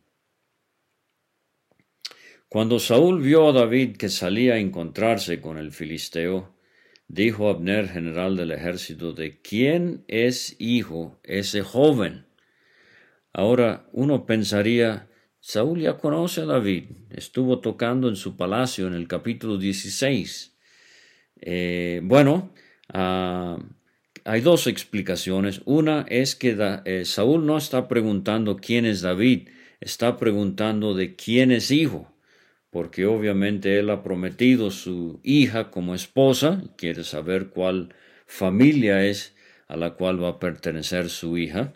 Cuando 2.48 2.78
Saúl 2.78 3.20
vio 3.20 3.48
a 3.48 3.52
David 3.52 3.96
que 3.96 4.08
salía 4.08 4.54
a 4.54 4.58
encontrarse 4.58 5.40
con 5.40 5.58
el 5.58 5.72
filisteo, 5.72 6.54
dijo 7.08 7.48
Abner, 7.48 7.88
general 7.88 8.36
del 8.36 8.52
ejército, 8.52 9.12
¿de 9.12 9.40
quién 9.40 10.04
es 10.06 10.54
hijo 10.60 11.20
ese 11.24 11.62
joven? 11.62 12.26
Ahora 13.32 13.88
uno 13.92 14.26
pensaría, 14.26 15.08
Saúl 15.40 15.80
ya 15.80 15.98
conoce 15.98 16.42
a 16.42 16.46
David, 16.46 16.84
estuvo 17.10 17.60
tocando 17.60 18.08
en 18.08 18.16
su 18.16 18.36
palacio 18.36 18.86
en 18.86 18.94
el 18.94 19.08
capítulo 19.08 19.58
16. 19.58 20.55
Eh, 21.40 22.00
bueno, 22.02 22.50
ah, 22.92 23.58
hay 24.24 24.40
dos 24.40 24.66
explicaciones. 24.66 25.62
Una 25.64 26.06
es 26.08 26.34
que 26.34 26.56
eh, 26.84 27.04
Saúl 27.04 27.46
no 27.46 27.56
está 27.58 27.88
preguntando 27.88 28.56
quién 28.56 28.86
es 28.86 29.00
David, 29.00 29.48
está 29.80 30.16
preguntando 30.16 30.94
de 30.94 31.14
quién 31.14 31.52
es 31.52 31.70
hijo, 31.70 32.12
porque 32.70 33.06
obviamente 33.06 33.78
él 33.78 33.90
ha 33.90 34.02
prometido 34.02 34.70
su 34.70 35.20
hija 35.22 35.70
como 35.70 35.94
esposa, 35.94 36.62
quiere 36.76 37.04
saber 37.04 37.48
cuál 37.48 37.94
familia 38.26 39.04
es 39.04 39.34
a 39.68 39.76
la 39.76 39.94
cual 39.94 40.22
va 40.22 40.30
a 40.30 40.38
pertenecer 40.38 41.08
su 41.08 41.38
hija. 41.38 41.72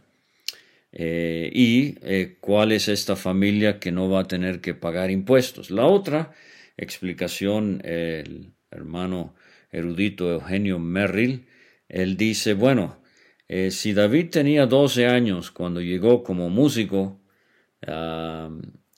Eh, 0.93 1.51
y 1.55 1.93
cuál 2.41 2.73
es 2.73 2.89
esta 2.89 3.15
familia 3.15 3.79
que 3.79 3.93
no 3.93 4.11
va 4.11 4.23
a 4.23 4.29
tener 4.29 4.61
que 4.61 4.75
pagar 4.75 5.11
impuestos. 5.13 5.71
La 5.71 5.87
otra 5.87 6.33
explicación, 6.77 7.81
el 7.85 8.55
hermano 8.73 9.35
erudito 9.71 10.31
Eugenio 10.31 10.79
Merrill, 10.79 11.47
él 11.89 12.17
dice, 12.17 12.55
bueno, 12.55 13.03
eh, 13.49 13.71
si 13.71 13.93
David 13.93 14.31
tenía 14.31 14.67
12 14.67 15.07
años 15.07 15.51
cuando 15.51 15.81
llegó 15.81 16.23
como 16.23 16.49
músico, 16.51 17.21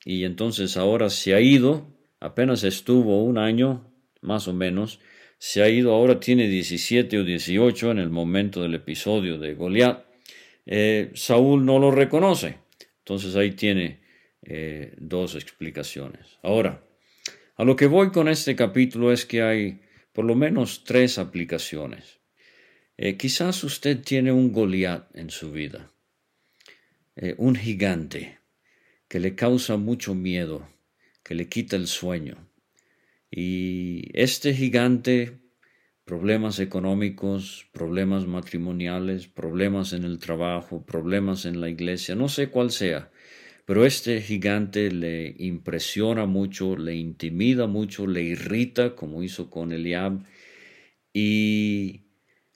y 0.05 0.25
entonces 0.25 0.75
ahora 0.75 1.09
se 1.09 1.33
ha 1.33 1.39
ido, 1.39 1.87
apenas 2.19 2.63
estuvo 2.63 3.23
un 3.23 3.37
año, 3.37 3.89
más 4.21 4.47
o 4.47 4.53
menos, 4.53 4.99
se 5.37 5.61
ha 5.61 5.69
ido, 5.69 5.93
ahora 5.93 6.21
tiene 6.21 6.47
17 6.47 7.19
o 7.19 7.23
18 7.25 7.91
en 7.91 7.99
el 7.99 8.09
momento 8.09 8.61
del 8.61 8.75
episodio 8.75 9.37
de 9.37 9.55
Goliat. 9.55 10.05
Eh, 10.65 11.11
Saúl 11.15 11.65
no 11.65 11.79
lo 11.79 11.91
reconoce. 11.91 12.59
Entonces 12.99 13.35
ahí 13.35 13.51
tiene 13.51 13.99
eh, 14.41 14.95
dos 14.97 15.35
explicaciones. 15.35 16.39
Ahora, 16.41 16.81
a 17.57 17.65
lo 17.65 17.75
que 17.75 17.87
voy 17.87 18.11
con 18.11 18.29
este 18.29 18.55
capítulo 18.55 19.11
es 19.11 19.25
que 19.25 19.41
hay 19.41 19.81
por 20.13 20.25
lo 20.25 20.35
menos 20.35 20.83
tres 20.85 21.17
aplicaciones. 21.17 22.21
Eh, 22.95 23.17
quizás 23.17 23.63
usted 23.63 24.01
tiene 24.01 24.31
un 24.31 24.53
Goliat 24.53 25.13
en 25.15 25.29
su 25.29 25.51
vida, 25.51 25.91
un 27.37 27.55
gigante 27.55 28.39
que 29.13 29.19
le 29.19 29.35
causa 29.35 29.77
mucho 29.77 30.15
miedo, 30.15 30.67
que 31.21 31.35
le 31.35 31.47
quita 31.47 31.75
el 31.75 31.85
sueño. 31.85 32.49
Y 33.29 34.09
este 34.13 34.55
gigante, 34.55 35.39
problemas 36.03 36.59
económicos, 36.59 37.69
problemas 37.71 38.25
matrimoniales, 38.25 39.27
problemas 39.27 39.93
en 39.93 40.03
el 40.03 40.17
trabajo, 40.17 40.83
problemas 40.83 41.45
en 41.45 41.61
la 41.61 41.69
iglesia, 41.69 42.15
no 42.15 42.27
sé 42.27 42.49
cuál 42.49 42.71
sea, 42.71 43.11
pero 43.65 43.85
este 43.85 44.21
gigante 44.21 44.91
le 44.91 45.35
impresiona 45.37 46.25
mucho, 46.25 46.75
le 46.75 46.95
intimida 46.95 47.65
mucho, 47.67 48.07
le 48.07 48.21
irrita, 48.21 48.95
como 48.95 49.23
hizo 49.23 49.49
con 49.49 49.71
Eliab. 49.71 50.25
Y 51.13 52.01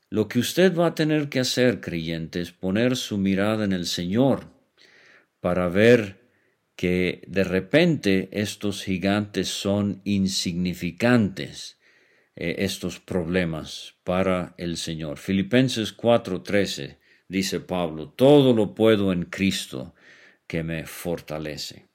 lo 0.09 0.27
que 0.27 0.39
usted 0.39 0.75
va 0.75 0.87
a 0.87 0.95
tener 0.95 1.29
que 1.29 1.39
hacer, 1.39 1.79
creyente, 1.79 2.41
es 2.41 2.51
poner 2.51 2.97
su 2.97 3.17
mirada 3.17 3.63
en 3.63 3.71
el 3.71 3.85
Señor 3.85 4.51
para 5.39 5.69
ver 5.69 6.27
que 6.75 7.23
de 7.27 7.43
repente 7.43 8.29
estos 8.31 8.83
gigantes 8.83 9.47
son 9.47 10.01
insignificantes, 10.03 11.79
eh, 12.35 12.55
estos 12.59 12.99
problemas 12.99 13.95
para 14.03 14.53
el 14.57 14.77
Señor. 14.77 15.17
Filipenses 15.17 15.91
4:13 15.95 16.97
dice 17.29 17.59
Pablo, 17.61 18.09
todo 18.09 18.53
lo 18.53 18.75
puedo 18.75 19.11
en 19.11 19.23
Cristo 19.23 19.95
que 20.47 20.63
me 20.63 20.85
fortalece. 20.85 21.85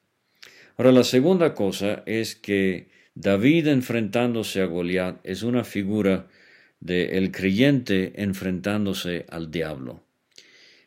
Ahora 0.76 0.92
la 0.92 1.04
segunda 1.04 1.54
cosa 1.54 2.02
es 2.06 2.36
que 2.36 2.88
David 3.14 3.66
enfrentándose 3.66 4.62
a 4.62 4.66
Goliat 4.66 5.20
es 5.24 5.42
una 5.42 5.64
figura 5.64 6.28
del 6.80 7.30
creyente 7.30 8.12
enfrentándose 8.16 9.26
al 9.28 9.50
diablo. 9.50 10.04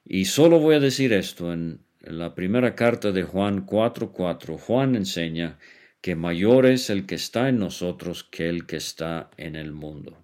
Y 0.04 0.26
solo 0.26 0.60
voy 0.60 0.76
a 0.76 0.80
decir 0.80 1.14
esto 1.14 1.52
en 1.52 1.86
en 2.06 2.20
la 2.20 2.36
primera 2.36 2.76
carta 2.76 3.12
de 3.12 3.24
Juan 3.24 3.66
4:4, 3.66 4.58
Juan 4.60 4.96
enseña 4.96 5.58
que 6.02 6.16
mayor 6.16 6.68
es 6.68 6.92
el 6.92 7.08
que 7.08 7.16
está 7.16 7.50
en 7.50 7.58
nosotros 7.58 8.24
que 8.24 8.48
el 8.48 8.68
que 8.68 8.78
está 8.78 9.32
en 9.38 9.56
el 9.56 9.72
mundo. 9.72 10.24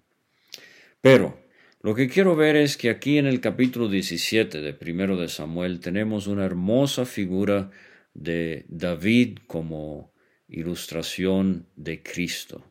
Pero 1.00 1.41
lo 1.82 1.94
que 1.94 2.08
quiero 2.08 2.36
ver 2.36 2.56
es 2.56 2.76
que 2.76 2.90
aquí 2.90 3.18
en 3.18 3.26
el 3.26 3.40
capítulo 3.40 3.88
17 3.88 4.60
de 4.60 4.74
primero 4.74 5.16
de 5.16 5.28
Samuel 5.28 5.80
tenemos 5.80 6.26
una 6.26 6.44
hermosa 6.44 7.04
figura 7.04 7.70
de 8.14 8.64
David 8.68 9.38
como 9.46 10.12
ilustración 10.48 11.66
de 11.76 12.02
Cristo. 12.02 12.64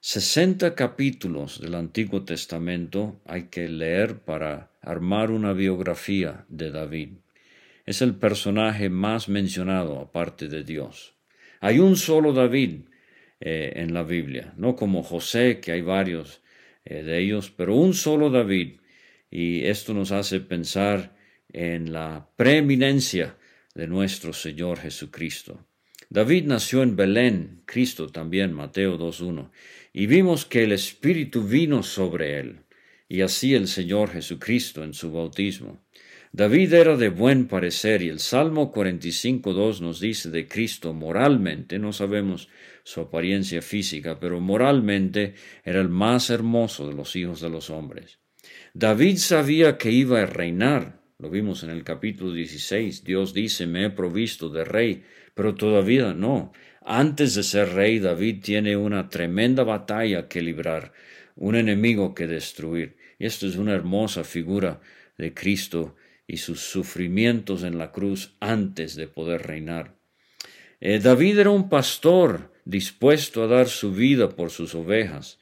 60 0.00 0.74
capítulos 0.74 1.60
del 1.60 1.74
Antiguo 1.74 2.24
Testamento 2.24 3.20
hay 3.24 3.44
que 3.44 3.68
leer 3.68 4.18
para 4.20 4.70
armar 4.80 5.30
una 5.30 5.52
biografía 5.52 6.44
de 6.48 6.70
David 6.70 7.08
es 7.86 8.02
el 8.02 8.16
personaje 8.16 8.90
más 8.90 9.28
mencionado 9.28 10.00
aparte 10.00 10.48
de 10.48 10.64
Dios. 10.64 11.14
Hay 11.60 11.78
un 11.78 11.96
solo 11.96 12.32
David 12.32 12.80
eh, 13.40 13.72
en 13.76 13.94
la 13.94 14.02
Biblia, 14.02 14.52
no 14.56 14.74
como 14.74 15.02
José, 15.02 15.60
que 15.60 15.72
hay 15.72 15.80
varios 15.80 16.42
de 16.94 17.18
ellos, 17.18 17.52
pero 17.54 17.74
un 17.74 17.94
solo 17.94 18.30
David. 18.30 18.80
Y 19.30 19.64
esto 19.64 19.92
nos 19.92 20.12
hace 20.12 20.40
pensar 20.40 21.16
en 21.52 21.92
la 21.92 22.28
preeminencia 22.36 23.36
de 23.74 23.86
nuestro 23.86 24.32
Señor 24.32 24.78
Jesucristo. 24.78 25.66
David 26.08 26.44
nació 26.44 26.82
en 26.82 26.96
Belén, 26.96 27.62
Cristo 27.66 28.08
también, 28.08 28.52
Mateo 28.52 28.98
2.1, 28.98 29.50
y 29.92 30.06
vimos 30.06 30.46
que 30.46 30.62
el 30.62 30.72
Espíritu 30.72 31.42
vino 31.42 31.82
sobre 31.82 32.38
él, 32.38 32.60
y 33.08 33.22
así 33.22 33.54
el 33.54 33.66
Señor 33.66 34.10
Jesucristo 34.10 34.84
en 34.84 34.94
su 34.94 35.10
bautismo. 35.10 35.80
David 36.32 36.74
era 36.74 36.96
de 36.96 37.08
buen 37.08 37.48
parecer 37.48 38.02
y 38.02 38.08
el 38.08 38.18
Salmo 38.18 38.72
45.2 38.72 39.80
nos 39.80 40.00
dice 40.00 40.30
de 40.30 40.46
Cristo 40.46 40.92
moralmente, 40.92 41.78
no 41.78 41.92
sabemos 41.92 42.48
su 42.86 43.00
apariencia 43.00 43.62
física, 43.62 44.20
pero 44.20 44.40
moralmente 44.40 45.34
era 45.64 45.80
el 45.80 45.88
más 45.88 46.30
hermoso 46.30 46.86
de 46.88 46.94
los 46.94 47.16
hijos 47.16 47.40
de 47.40 47.50
los 47.50 47.68
hombres. 47.68 48.20
David 48.74 49.16
sabía 49.16 49.76
que 49.76 49.90
iba 49.90 50.22
a 50.22 50.26
reinar, 50.26 51.00
lo 51.18 51.28
vimos 51.28 51.64
en 51.64 51.70
el 51.70 51.82
capítulo 51.82 52.32
16, 52.32 53.02
Dios 53.02 53.34
dice, 53.34 53.66
me 53.66 53.86
he 53.86 53.90
provisto 53.90 54.50
de 54.50 54.64
rey, 54.64 55.02
pero 55.34 55.56
todavía 55.56 56.14
no. 56.14 56.52
Antes 56.80 57.34
de 57.34 57.42
ser 57.42 57.70
rey, 57.70 57.98
David 57.98 58.40
tiene 58.44 58.76
una 58.76 59.08
tremenda 59.08 59.64
batalla 59.64 60.28
que 60.28 60.40
librar, 60.40 60.92
un 61.34 61.56
enemigo 61.56 62.14
que 62.14 62.28
destruir. 62.28 62.98
Y 63.18 63.26
esto 63.26 63.48
es 63.48 63.56
una 63.56 63.74
hermosa 63.74 64.22
figura 64.22 64.80
de 65.18 65.34
Cristo 65.34 65.96
y 66.28 66.36
sus 66.36 66.60
sufrimientos 66.60 67.64
en 67.64 67.78
la 67.78 67.90
cruz 67.90 68.36
antes 68.38 68.94
de 68.94 69.08
poder 69.08 69.42
reinar. 69.42 69.96
Eh, 70.80 71.00
David 71.00 71.40
era 71.40 71.50
un 71.50 71.68
pastor 71.68 72.54
dispuesto 72.66 73.42
a 73.42 73.46
dar 73.46 73.68
su 73.68 73.92
vida 73.92 74.28
por 74.28 74.50
sus 74.50 74.74
ovejas. 74.74 75.38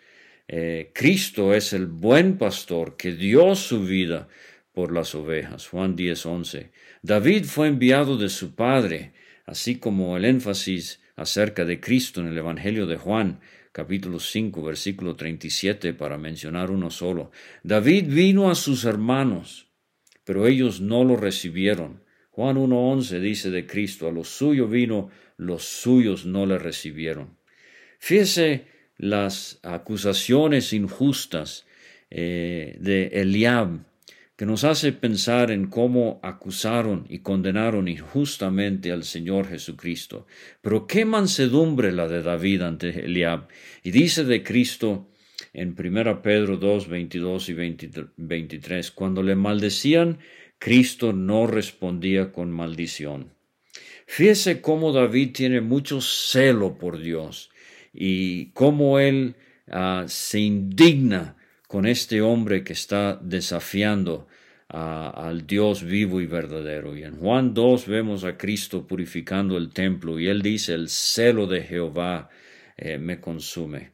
Eh, 0.47 0.93
Cristo 0.95 1.53
es 1.53 1.73
el 1.73 1.87
buen 1.87 2.39
pastor 2.39 2.97
que 2.97 3.11
dio 3.11 3.57
su 3.57 3.85
vida 3.85 4.29
por 4.73 4.93
las 4.93 5.17
ovejas. 5.17 5.67
Juan 5.67 5.97
10, 5.97 6.25
11. 6.25 6.71
David 7.03 7.45
fue 7.47 7.67
enviado 7.67 8.17
de 8.17 8.29
su 8.29 8.55
Padre, 8.55 9.15
así 9.45 9.79
como 9.79 10.17
el 10.17 10.25
énfasis 10.25 11.01
acerca 11.17 11.65
de 11.65 11.81
Cristo 11.81 12.21
en 12.21 12.29
el 12.29 12.39
Evangelio 12.39 12.87
de 12.87 12.97
Juan, 12.97 13.41
capítulo 13.73 14.21
5, 14.21 14.63
versículo 14.63 15.17
37, 15.17 15.95
para 15.95 16.17
mencionar 16.19 16.71
uno 16.71 16.91
solo. 16.91 17.33
David 17.65 18.05
vino 18.07 18.49
a 18.49 18.55
sus 18.55 18.85
hermanos 18.85 19.65
pero 20.25 20.47
ellos 20.47 20.81
no 20.81 21.05
lo 21.05 21.17
recibieron. 21.17 22.03
Juan 22.31 22.57
1.11 22.57 23.21
dice 23.21 23.51
de 23.51 23.67
Cristo, 23.67 24.09
a 24.09 24.13
los 24.13 24.29
suyos 24.29 24.69
vino, 24.69 25.11
los 25.37 25.65
suyos 25.65 26.27
no 26.27 26.47
le 26.47 26.59
recibieron. 26.59 27.37
Fíjese 27.99 28.67
las 28.97 29.59
acusaciones 29.63 30.73
injustas 30.73 31.67
eh, 32.11 32.77
de 32.81 33.07
Eliab, 33.09 33.85
que 34.37 34.47
nos 34.47 34.65
hace 34.65 34.93
pensar 34.93 35.51
en 35.51 35.69
cómo 35.69 36.21
acusaron 36.23 37.07
y 37.09 37.21
condenaron 37.21 37.87
injustamente 37.87 38.91
al 38.91 39.05
Señor 39.05 39.49
Jesucristo. 39.49 40.27
Pero 40.61 40.87
qué 40.87 41.05
mansedumbre 41.05 41.93
la 41.93 42.09
de 42.09 42.23
David 42.23 42.63
ante 42.63 43.05
Eliab. 43.05 43.49
Y 43.85 43.93
dice 43.93 44.25
de 44.25 44.43
Cristo, 44.43 45.09
en 45.53 45.77
1 45.79 46.23
Pedro 46.23 46.57
2, 46.57 46.89
22 46.89 47.49
y 47.49 47.55
23. 48.17 48.91
Cuando 48.91 49.23
le 49.23 49.37
maldecían, 49.37 50.19
Cristo 50.59 51.13
no 51.13 51.47
respondía 51.47 52.33
con 52.33 52.51
maldición. 52.51 53.34
Fíjese 54.07 54.61
cómo 54.61 54.93
David 54.93 55.33
tiene 55.33 55.61
mucho 55.61 56.01
celo 56.01 56.79
por 56.79 56.99
Dios 56.99 57.51
y 57.93 58.47
cómo 58.53 58.99
él 58.99 59.37
ah, 59.71 60.05
se 60.09 60.41
indigna 60.41 61.37
con 61.69 61.87
este 61.87 62.21
hombre 62.21 62.63
que 62.63 62.73
está 62.73 63.19
desafiando 63.21 64.29
al 64.69 65.47
Dios 65.47 65.85
vivo 65.85 66.21
y 66.21 66.27
verdadero. 66.27 66.97
Y 66.97 67.05
en 67.05 67.17
Juan 67.17 67.55
2 67.55 67.87
vemos 67.87 68.25
a 68.25 68.37
Cristo 68.37 68.87
purificando 68.87 69.57
el 69.57 69.71
templo 69.71 70.19
y 70.19 70.27
él 70.29 70.43
dice, 70.43 70.75
el 70.75 70.89
celo 70.89 71.47
de 71.47 71.63
Jehová 71.63 72.29
eh, 72.77 72.99
me 72.99 73.21
consume. 73.21 73.93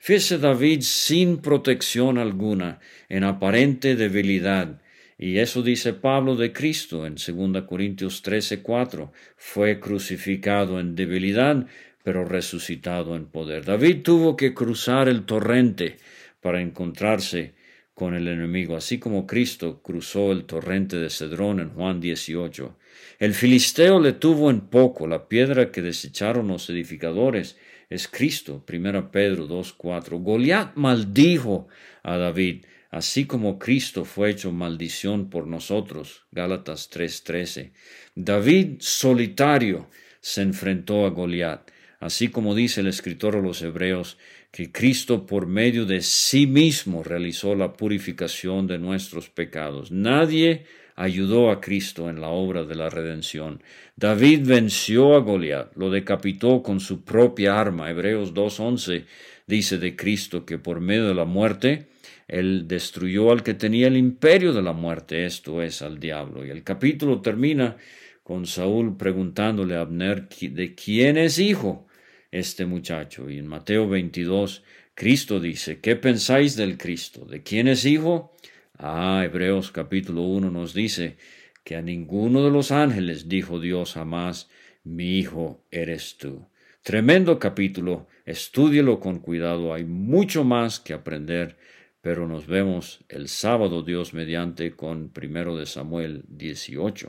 Fíjese 0.00 0.38
David 0.38 0.80
sin 0.82 1.38
protección 1.38 2.18
alguna, 2.18 2.78
en 3.08 3.24
aparente 3.24 3.96
debilidad. 3.96 4.80
Y 5.18 5.38
eso 5.38 5.62
dice 5.62 5.92
Pablo 5.92 6.36
de 6.36 6.52
Cristo 6.52 7.06
en 7.06 7.14
2 7.14 7.62
Corintios 7.64 8.22
13, 8.22 8.62
4. 8.62 9.12
Fue 9.36 9.78
crucificado 9.78 10.80
en 10.80 10.94
debilidad, 10.96 11.66
pero 12.02 12.24
resucitado 12.24 13.16
en 13.16 13.26
poder. 13.26 13.64
David 13.64 14.02
tuvo 14.02 14.36
que 14.36 14.54
cruzar 14.54 15.08
el 15.08 15.24
torrente 15.24 15.96
para 16.40 16.60
encontrarse 16.60 17.54
con 17.94 18.14
el 18.14 18.26
enemigo, 18.26 18.76
así 18.76 18.98
como 18.98 19.26
Cristo 19.26 19.80
cruzó 19.80 20.32
el 20.32 20.44
torrente 20.44 20.96
de 20.96 21.10
Cedrón 21.10 21.60
en 21.60 21.70
Juan 21.70 22.00
18. 22.00 22.76
El 23.20 23.34
filisteo 23.34 24.00
le 24.00 24.12
tuvo 24.12 24.50
en 24.50 24.62
poco, 24.62 25.06
la 25.06 25.28
piedra 25.28 25.70
que 25.70 25.80
desecharon 25.80 26.48
los 26.48 26.68
edificadores 26.68 27.56
es 27.88 28.08
Cristo, 28.08 28.64
1 28.68 29.12
Pedro 29.12 29.46
2.4. 29.46 30.20
Goliat 30.20 30.74
maldijo 30.74 31.68
a 32.02 32.16
David, 32.16 32.64
así 32.94 33.26
como 33.26 33.58
Cristo 33.58 34.04
fue 34.04 34.30
hecho 34.30 34.52
maldición 34.52 35.28
por 35.28 35.48
nosotros, 35.48 36.26
Gálatas 36.30 36.88
3.13. 36.92 37.72
David 38.14 38.76
solitario 38.78 39.90
se 40.20 40.42
enfrentó 40.42 41.04
a 41.04 41.10
Goliat, 41.10 41.72
así 41.98 42.28
como 42.28 42.54
dice 42.54 42.82
el 42.82 42.86
escritor 42.86 43.34
a 43.34 43.40
los 43.40 43.62
Hebreos, 43.62 44.16
que 44.52 44.70
Cristo 44.70 45.26
por 45.26 45.48
medio 45.48 45.86
de 45.86 46.02
sí 46.02 46.46
mismo 46.46 47.02
realizó 47.02 47.56
la 47.56 47.72
purificación 47.72 48.68
de 48.68 48.78
nuestros 48.78 49.28
pecados. 49.28 49.90
Nadie 49.90 50.64
ayudó 50.94 51.50
a 51.50 51.60
Cristo 51.60 52.08
en 52.08 52.20
la 52.20 52.28
obra 52.28 52.62
de 52.62 52.76
la 52.76 52.90
redención. 52.90 53.60
David 53.96 54.46
venció 54.46 55.16
a 55.16 55.18
Goliat, 55.18 55.74
lo 55.74 55.90
decapitó 55.90 56.62
con 56.62 56.78
su 56.78 57.02
propia 57.02 57.58
arma. 57.58 57.90
Hebreos 57.90 58.34
2.11 58.34 59.04
dice 59.48 59.78
de 59.78 59.96
Cristo 59.96 60.46
que 60.46 60.58
por 60.58 60.78
medio 60.78 61.08
de 61.08 61.14
la 61.14 61.24
muerte, 61.24 61.88
él 62.28 62.66
destruyó 62.66 63.30
al 63.30 63.42
que 63.42 63.54
tenía 63.54 63.88
el 63.88 63.96
imperio 63.96 64.52
de 64.52 64.62
la 64.62 64.72
muerte, 64.72 65.26
esto 65.26 65.62
es, 65.62 65.82
al 65.82 65.98
diablo. 65.98 66.44
Y 66.44 66.50
el 66.50 66.62
capítulo 66.62 67.20
termina 67.20 67.76
con 68.22 68.46
Saúl 68.46 68.96
preguntándole 68.96 69.76
a 69.76 69.82
Abner 69.82 70.28
de 70.28 70.74
quién 70.74 71.18
es 71.18 71.38
hijo 71.38 71.86
este 72.30 72.66
muchacho. 72.66 73.30
Y 73.30 73.38
en 73.38 73.46
Mateo 73.46 73.88
22, 73.88 74.64
Cristo 74.94 75.40
dice, 75.40 75.80
¿qué 75.80 75.96
pensáis 75.96 76.56
del 76.56 76.78
Cristo? 76.78 77.26
¿De 77.26 77.42
quién 77.42 77.68
es 77.68 77.84
hijo? 77.84 78.34
Ah, 78.78 79.22
Hebreos 79.24 79.70
capítulo 79.70 80.22
1 80.22 80.50
nos 80.50 80.74
dice 80.74 81.16
que 81.62 81.76
a 81.76 81.82
ninguno 81.82 82.44
de 82.44 82.50
los 82.50 82.72
ángeles 82.72 83.28
dijo 83.28 83.60
Dios 83.60 83.94
jamás, 83.94 84.50
mi 84.82 85.18
hijo 85.18 85.64
eres 85.70 86.16
tú. 86.18 86.46
Tremendo 86.82 87.38
capítulo, 87.38 88.06
estúdielo 88.26 89.00
con 89.00 89.20
cuidado, 89.20 89.72
hay 89.72 89.84
mucho 89.84 90.44
más 90.44 90.80
que 90.80 90.92
aprender, 90.92 91.56
pero 92.04 92.28
nos 92.28 92.46
vemos 92.46 93.02
el 93.08 93.28
sábado 93.28 93.82
Dios 93.82 94.12
mediante 94.12 94.76
con 94.76 95.08
primero 95.08 95.56
de 95.56 95.64
Samuel 95.64 96.22
18. 96.28 97.08